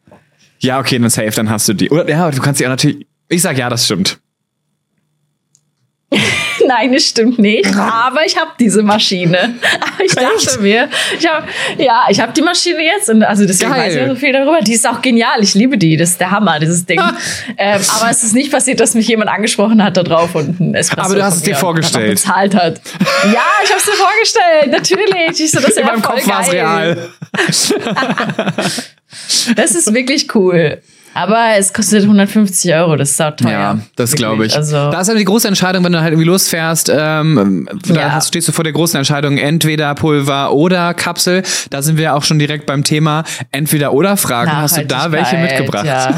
[0.60, 1.90] Ja, okay, dann safe, dann hast du die.
[1.90, 3.08] Oder ja, du kannst die auch natürlich.
[3.28, 4.20] Ich sag ja, das stimmt.
[6.68, 7.76] Nein, es stimmt nicht.
[7.76, 9.55] Aber ich habe diese Maschine.
[10.03, 11.47] Ich dachte mir, ich hab,
[11.78, 13.82] ja, ich habe die Maschine jetzt und also deswegen Geil.
[13.88, 14.60] weiß ich so viel darüber.
[14.62, 15.41] Die ist auch genial.
[15.41, 15.97] Ich liebe die.
[15.97, 16.99] Das ist der Hammer, dieses Ding.
[17.57, 20.76] ähm, aber es ist nicht passiert, dass mich jemand angesprochen hat da drauf und ein
[20.76, 22.12] Espresso Aber du hast es dir vorgestellt.
[22.12, 22.82] bezahlt hat.
[23.34, 24.72] Ja, ich habe es mir vorgestellt.
[24.72, 25.39] Natürlich.
[25.39, 27.10] Ich so, das ist In ja meinem Kopf war es real.
[29.55, 30.82] Das ist wirklich cool.
[31.14, 33.51] Aber es kostet 150 Euro, das ist sau teuer.
[33.51, 34.55] Ja, das glaube ich.
[34.55, 38.30] Also, da ist halt die große Entscheidung, wenn du halt irgendwie losfährst, ähm, da hast,
[38.30, 41.43] stehst du vor der großen Entscheidung, entweder Pulver oder Kapsel.
[41.70, 44.51] Da sind wir auch schon direkt beim Thema entweder oder Fragen.
[44.51, 45.86] Hast du da welche mitgebracht?
[45.86, 46.14] Ja.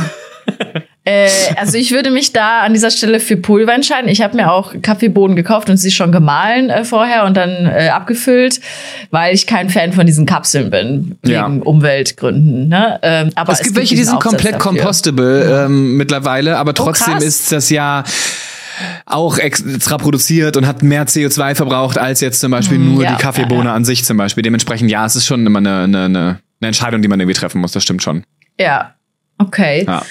[1.04, 4.08] äh, also ich würde mich da an dieser Stelle für Pulver entscheiden.
[4.10, 7.90] Ich habe mir auch Kaffeebohnen gekauft und sie schon gemahlen äh, vorher und dann äh,
[7.90, 8.62] abgefüllt,
[9.10, 11.46] weil ich kein Fan von diesen Kapseln bin, wegen Ja.
[11.48, 12.70] Umweltgründen.
[12.70, 13.00] Ne?
[13.02, 14.72] Ähm, aber Es gibt welche, die sind Aufsatz komplett dafür.
[14.74, 17.24] compostable ähm, mittlerweile, aber trotzdem krass.
[17.24, 18.04] ist das ja
[19.06, 23.16] auch extra produziert und hat mehr CO2 verbraucht als jetzt zum Beispiel nur Hm, ja,
[23.16, 24.42] die Kaffeebohne ja, an sich zum Beispiel.
[24.44, 27.72] Dementsprechend, ja, es ist schon immer eine, eine, eine Entscheidung, die man irgendwie treffen muss,
[27.74, 28.24] das stimmt schon.
[28.60, 28.96] Ja.
[29.42, 29.86] Okay.
[29.88, 30.04] Ja.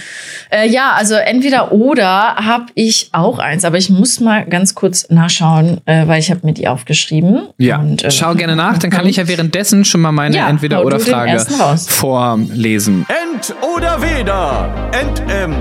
[0.52, 5.08] Äh, ja, also entweder oder habe ich auch eins, aber ich muss mal ganz kurz
[5.08, 7.42] nachschauen, äh, weil ich habe mir die aufgeschrieben.
[7.58, 10.48] Ja, Und, äh, schau gerne nach, dann kann ich ja währenddessen schon mal meine Ja,
[10.48, 11.86] Entweder-Oder-Frage ersten raus.
[11.88, 13.06] vorlesen.
[13.08, 14.90] Ent oder weder.
[14.92, 15.54] Ent, ähm,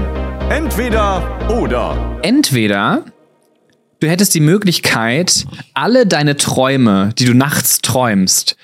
[0.49, 2.17] entweder oder.
[2.23, 3.03] Entweder
[3.99, 5.45] du hättest die Möglichkeit,
[5.75, 8.55] alle deine Träume, die du nachts träumst,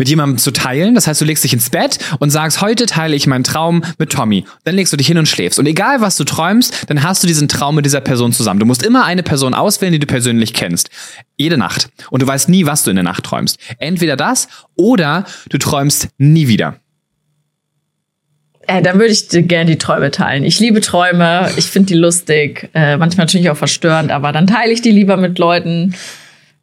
[0.00, 0.94] mit jemandem zu teilen.
[0.94, 4.10] Das heißt, du legst dich ins Bett und sagst, heute teile ich meinen Traum mit
[4.10, 4.46] Tommy.
[4.64, 5.58] Dann legst du dich hin und schläfst.
[5.58, 8.60] Und egal, was du träumst, dann hast du diesen Traum mit dieser Person zusammen.
[8.60, 10.88] Du musst immer eine Person auswählen, die du persönlich kennst.
[11.36, 11.90] Jede Nacht.
[12.10, 13.58] Und du weißt nie, was du in der Nacht träumst.
[13.76, 16.76] Entweder das oder du träumst nie wieder.
[18.66, 20.44] Äh, dann würde ich dir gerne die Träume teilen.
[20.44, 24.72] Ich liebe Träume, ich finde die lustig, äh, manchmal natürlich auch verstörend, aber dann teile
[24.72, 25.94] ich die lieber mit Leuten,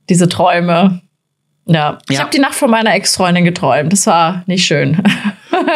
[0.09, 1.01] diese Träume.
[1.67, 2.21] Ja, ich Ja.
[2.21, 3.91] habe die Nacht von meiner Ex-Freundin geträumt.
[3.93, 4.97] Das war nicht schön.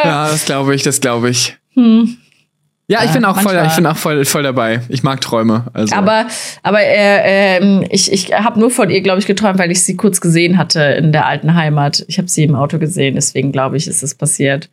[0.04, 1.58] Ja, das glaube ich, das glaube ich.
[1.76, 4.82] Ja, ich Äh, bin auch voll, ich bin auch voll, voll dabei.
[4.90, 5.66] Ich mag Träume.
[5.74, 5.96] Also.
[5.96, 6.28] Aber,
[6.62, 9.96] aber äh, ähm, ich, ich habe nur von ihr, glaube ich, geträumt, weil ich sie
[9.96, 12.04] kurz gesehen hatte in der alten Heimat.
[12.10, 14.70] Ich habe sie im Auto gesehen, deswegen glaube ich, ist es passiert.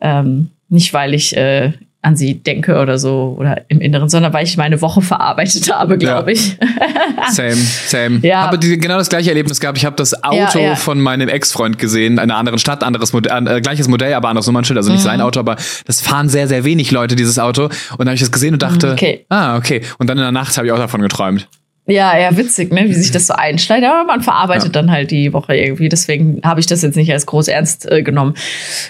[0.00, 1.72] Ähm, nicht, weil ich äh,
[2.04, 5.96] an sie denke oder so oder im Inneren, sondern weil ich meine Woche verarbeitet habe,
[5.98, 6.36] glaube Ja.
[6.38, 6.56] ich.
[7.30, 8.18] Same, same.
[8.22, 8.40] Ja.
[8.40, 9.78] Aber die, genau das gleiche Erlebnis gehabt.
[9.78, 10.74] Ich habe das Auto Ja, ja.
[10.74, 14.46] von meinem Ex-Freund gesehen, in einer anderen Stadt, anderes Modell, äh, gleiches Modell, aber anderes
[14.48, 15.04] Nummernschild, also nicht Mhm.
[15.04, 17.64] sein Auto, aber das fahren sehr, sehr wenig Leute, dieses Auto.
[17.66, 19.24] Und dann habe ich das gesehen und dachte, Mhm, okay.
[19.28, 19.82] ah, okay.
[19.98, 21.48] Und dann in der Nacht habe ich auch davon geträumt.
[21.88, 22.84] Ja, ja, witzig, ne?
[22.88, 23.88] wie sich das so einschneidet.
[23.90, 24.70] Aber man verarbeitet Ja.
[24.70, 25.88] dann halt die Woche irgendwie.
[25.88, 28.34] Deswegen habe ich das jetzt nicht als groß ernst äh, genommen.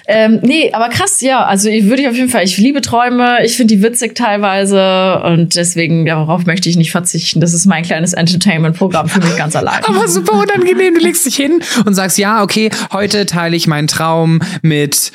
[0.06, 1.42] Ähm, nee, aber krass, ja.
[1.42, 3.38] Also ich würde ich auf jeden Fall, ich liebe Träume.
[3.44, 5.22] Ich finde die witzig teilweise.
[5.24, 7.40] Und deswegen, darauf möchte ich nicht verzichten.
[7.40, 9.82] Das ist mein kleines Entertainment-Programm für mich ganz allein.
[9.84, 10.94] Aber super unangenehm.
[10.94, 15.12] Du legst dich hin und sagst, ja, okay, heute teile ich meinen Traum mit.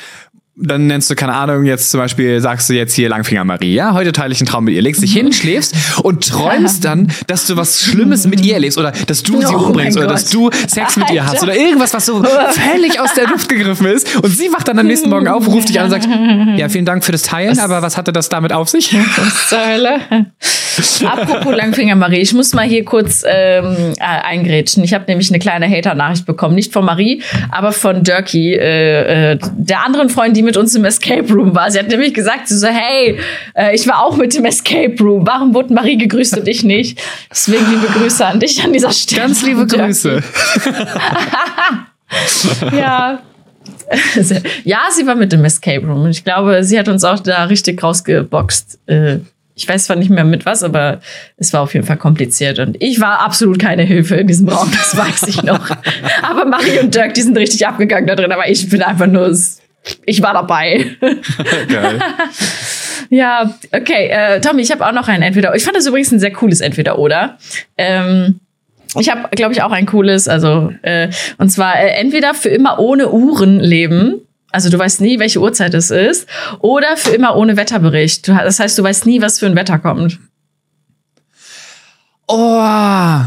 [0.60, 3.93] Dann nennst du, keine Ahnung, jetzt zum Beispiel sagst du jetzt hier Langfinger Marie, ja,
[3.93, 7.45] heute teile ich einen Traum mit ihr, legst dich hin, schläfst und träumst dann, dass
[7.45, 10.16] du was Schlimmes mit ihr erlebst oder dass du sie Oh umbringst oder Gott.
[10.16, 13.86] dass du Sex mit ihr hast oder irgendwas, was so völlig aus der Luft gegriffen
[13.86, 16.08] ist und sie wacht dann am nächsten Morgen auf, ruft dich an und sagt,
[16.58, 18.95] ja, vielen Dank für das Teilen, aber was hatte das damit auf sich?
[19.18, 19.99] Was zur Hölle?
[21.05, 24.84] Apropos Langfinger Marie, ich muss mal hier kurz ähm, äh, eingrätschen.
[24.84, 26.53] Ich habe nämlich eine kleine Hater-Nachricht bekommen.
[26.53, 30.83] Nicht von Marie, aber von Dirky, äh, äh, der anderen Freundin, die mit uns im
[30.85, 31.69] Escape Room war.
[31.69, 33.19] Sie hat nämlich gesagt, sie so, hey,
[33.55, 35.27] äh, ich war auch mit dem Escape Room.
[35.27, 36.99] Warum wurde Marie gegrüßt und ich nicht?
[37.29, 39.21] Deswegen liebe Grüße an dich an dieser Stelle.
[39.21, 39.67] Ganz liebe.
[39.67, 40.23] Grüße.
[42.71, 43.19] Ja.
[44.63, 46.03] Ja, sie war mit dem Escape Room.
[46.03, 48.79] Und ich glaube, sie hat uns auch da richtig rausgeboxt.
[48.87, 49.17] Äh,
[49.55, 50.99] Ich weiß zwar nicht mehr mit was, aber
[51.37, 52.59] es war auf jeden Fall kompliziert.
[52.59, 55.69] Und ich war absolut keine Hilfe in diesem Raum, das weiß ich noch.
[56.21, 58.31] aber Marie und Dirk, die sind richtig abgegangen da drin.
[58.31, 59.35] Aber ich bin einfach nur,
[60.05, 60.97] ich war dabei.
[61.69, 61.99] Geil.
[63.09, 64.07] Ja, okay.
[64.07, 65.55] Äh, Tommy, ich habe auch noch ein Entweder.
[65.55, 67.38] Ich fand das übrigens ein sehr cooles Entweder-Oder.
[67.77, 68.41] Ähm,
[68.99, 72.79] ich habe, glaube ich, auch ein cooles, also äh, und zwar äh, entweder für immer
[72.79, 74.21] ohne Uhren leben.
[74.51, 76.27] Also du weißt nie, welche Uhrzeit es ist,
[76.59, 78.27] oder für immer ohne Wetterbericht.
[78.27, 80.19] Du, das heißt, du weißt nie, was für ein Wetter kommt.
[82.27, 83.23] Oh.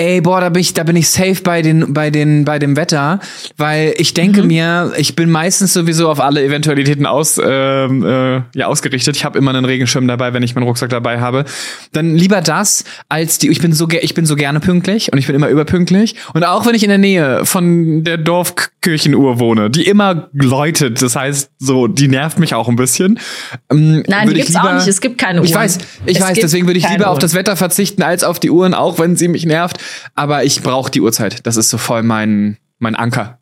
[0.00, 2.76] Ey, boah, da bin ich, da bin ich safe bei den, bei den, bei dem
[2.76, 3.18] Wetter,
[3.56, 8.66] weil ich denke mir, ich bin meistens sowieso auf alle Eventualitäten aus, ähm, äh, ja,
[8.68, 9.16] ausgerichtet.
[9.16, 11.44] Ich habe immer einen Regenschirm dabei, wenn ich meinen Rucksack dabei habe.
[11.92, 13.48] Dann lieber das als die.
[13.48, 16.14] Ich bin so, ich bin so gerne pünktlich und ich bin immer überpünktlich.
[16.32, 21.16] Und auch wenn ich in der Nähe von der Dorfkirchenuhr wohne, die immer läutet, das
[21.16, 23.18] heißt, so, die nervt mich auch ein bisschen.
[23.68, 24.86] Ähm, Nein, die gibt's auch lieber- nicht.
[24.86, 25.48] Es gibt keine Uhren.
[25.48, 26.38] Ich weiß, ich Es weiß.
[26.40, 27.20] Deswegen würde ich lieber auf Uhren.
[27.22, 29.78] das Wetter verzichten als auf die Uhren, auch wenn sie mich nervt.
[30.14, 31.46] Aber ich brauche die Uhrzeit.
[31.46, 33.38] Das ist so voll mein, mein Anker.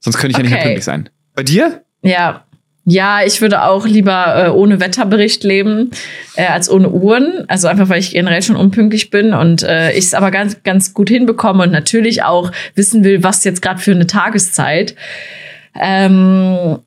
[0.00, 0.68] Sonst könnte ich ja nicht mehr Okay.
[0.68, 1.08] pünktlich sein.
[1.34, 1.82] Bei dir?
[2.02, 2.44] Ja.
[2.90, 5.90] Ja, ich würde auch lieber äh, ohne Wetterbericht leben
[6.36, 7.44] äh, als ohne Uhren.
[7.46, 10.94] Also einfach, weil ich generell schon unpünktlich bin und äh, ich es aber ganz, ganz
[10.94, 14.94] gut hinbekomme und natürlich auch wissen will, was jetzt gerade für eine Tageszeit.
[15.78, 16.78] Ähm,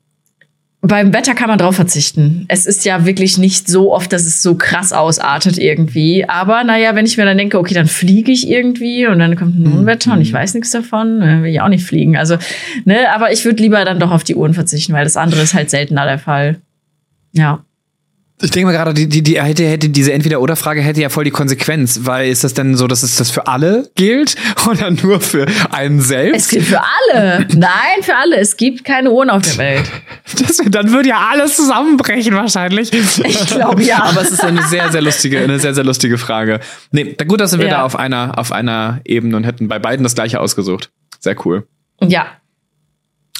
[0.84, 2.44] beim Wetter kann man drauf verzichten.
[2.48, 6.28] Es ist ja wirklich nicht so oft, dass es so krass ausartet irgendwie.
[6.28, 9.56] Aber naja, wenn ich mir dann denke, okay, dann fliege ich irgendwie und dann kommt
[9.56, 12.16] ein Unwetter und ich weiß nichts davon, dann will ich auch nicht fliegen.
[12.16, 12.36] Also,
[12.84, 15.54] ne, aber ich würde lieber dann doch auf die Uhren verzichten, weil das andere ist
[15.54, 16.60] halt seltener der Fall.
[17.30, 17.64] Ja.
[18.42, 21.30] Ich denke mal gerade, die, die, die hätte, hätte diese Entweder-Oder-Frage hätte ja voll die
[21.30, 24.34] Konsequenz, weil ist das denn so, dass es das für alle gilt
[24.68, 26.50] oder nur für einen Es selbst?
[26.50, 27.46] gilt für alle.
[27.54, 28.36] Nein, für alle.
[28.38, 29.84] Es gibt keine Uhren auf der Welt.
[30.38, 32.90] Das, dann würde ja alles zusammenbrechen wahrscheinlich.
[32.92, 34.02] Ich glaube ja.
[34.04, 36.60] Aber es ist eine sehr, sehr lustige, eine sehr, sehr lustige Frage.
[36.90, 37.70] Nee, gut, dass wir Ja.
[37.70, 40.90] da auf einer, auf einer Ebene und hätten bei beiden das gleiche ausgesucht.
[41.20, 41.66] Sehr cool.
[42.00, 42.26] Ja,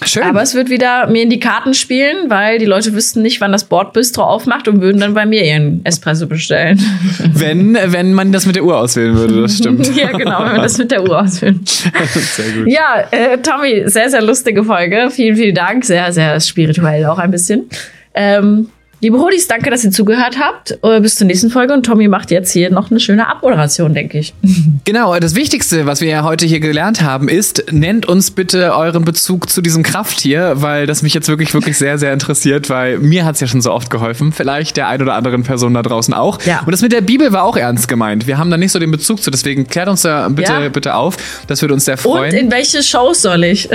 [0.06, 0.22] Schön.
[0.22, 3.52] aber es wird wieder mir in die Karten spielen, weil die Leute wüssten nicht, wann
[3.52, 6.80] das Bordbistro aufmacht und würden dann bei mir ihren Espresso bestellen.
[7.32, 9.94] wenn, wenn man das mit der Uhr auswählen würde, das stimmt.
[9.96, 11.60] ja, genau, wenn wir das mit der Uhr ausführen.
[11.64, 12.68] sehr gut.
[12.68, 15.08] Ja, äh, Tommy, sehr, sehr lustige Folge.
[15.10, 15.84] Vielen, vielen Dank.
[15.84, 17.68] Sehr, sehr spirituell auch ein bisschen.
[18.14, 18.68] Ähm,
[19.02, 20.78] liebe Hodis, danke, dass ihr zugehört habt.
[20.82, 21.74] Äh, bis zur nächsten Folge.
[21.74, 24.32] Und Tommy macht jetzt hier noch eine schöne Abmoderation, denke ich.
[24.84, 29.04] Genau, das Wichtigste, was wir ja heute hier gelernt haben, ist, nennt uns bitte euren
[29.04, 33.24] Bezug zu diesem Krafttier, weil das mich jetzt wirklich, wirklich sehr, sehr interessiert, weil mir
[33.24, 34.32] hat's ja schon so oft geholfen.
[34.32, 36.40] Vielleicht der ein oder anderen Person da draußen auch.
[36.44, 36.62] Ja.
[36.66, 38.26] Und das mit der Bibel war auch ernst gemeint.
[38.26, 40.68] Wir haben da nicht so den Bezug zu, deswegen klärt uns da bitte, Ja.
[40.68, 41.16] bitte auf.
[41.46, 42.34] Das würde uns sehr Und freuen.
[42.34, 43.68] in welche Shows soll ich?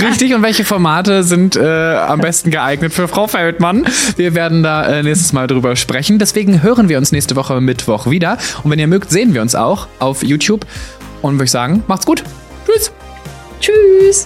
[0.00, 3.84] Richtig, und welche Formate sind äh, am besten geeignet für Frau Feldmann?
[4.16, 6.18] Wir werden da äh, nächstes Mal drüber sprechen.
[6.18, 8.38] Deswegen hören wir uns nächste Woche Mittwoch wieder.
[8.62, 10.64] Und wenn ihr mögt, sehen wir uns auch auf YouTube.
[11.20, 12.24] Und würde ich sagen, macht's gut.
[12.64, 12.92] Tschüss.
[13.60, 14.24] Tschüss.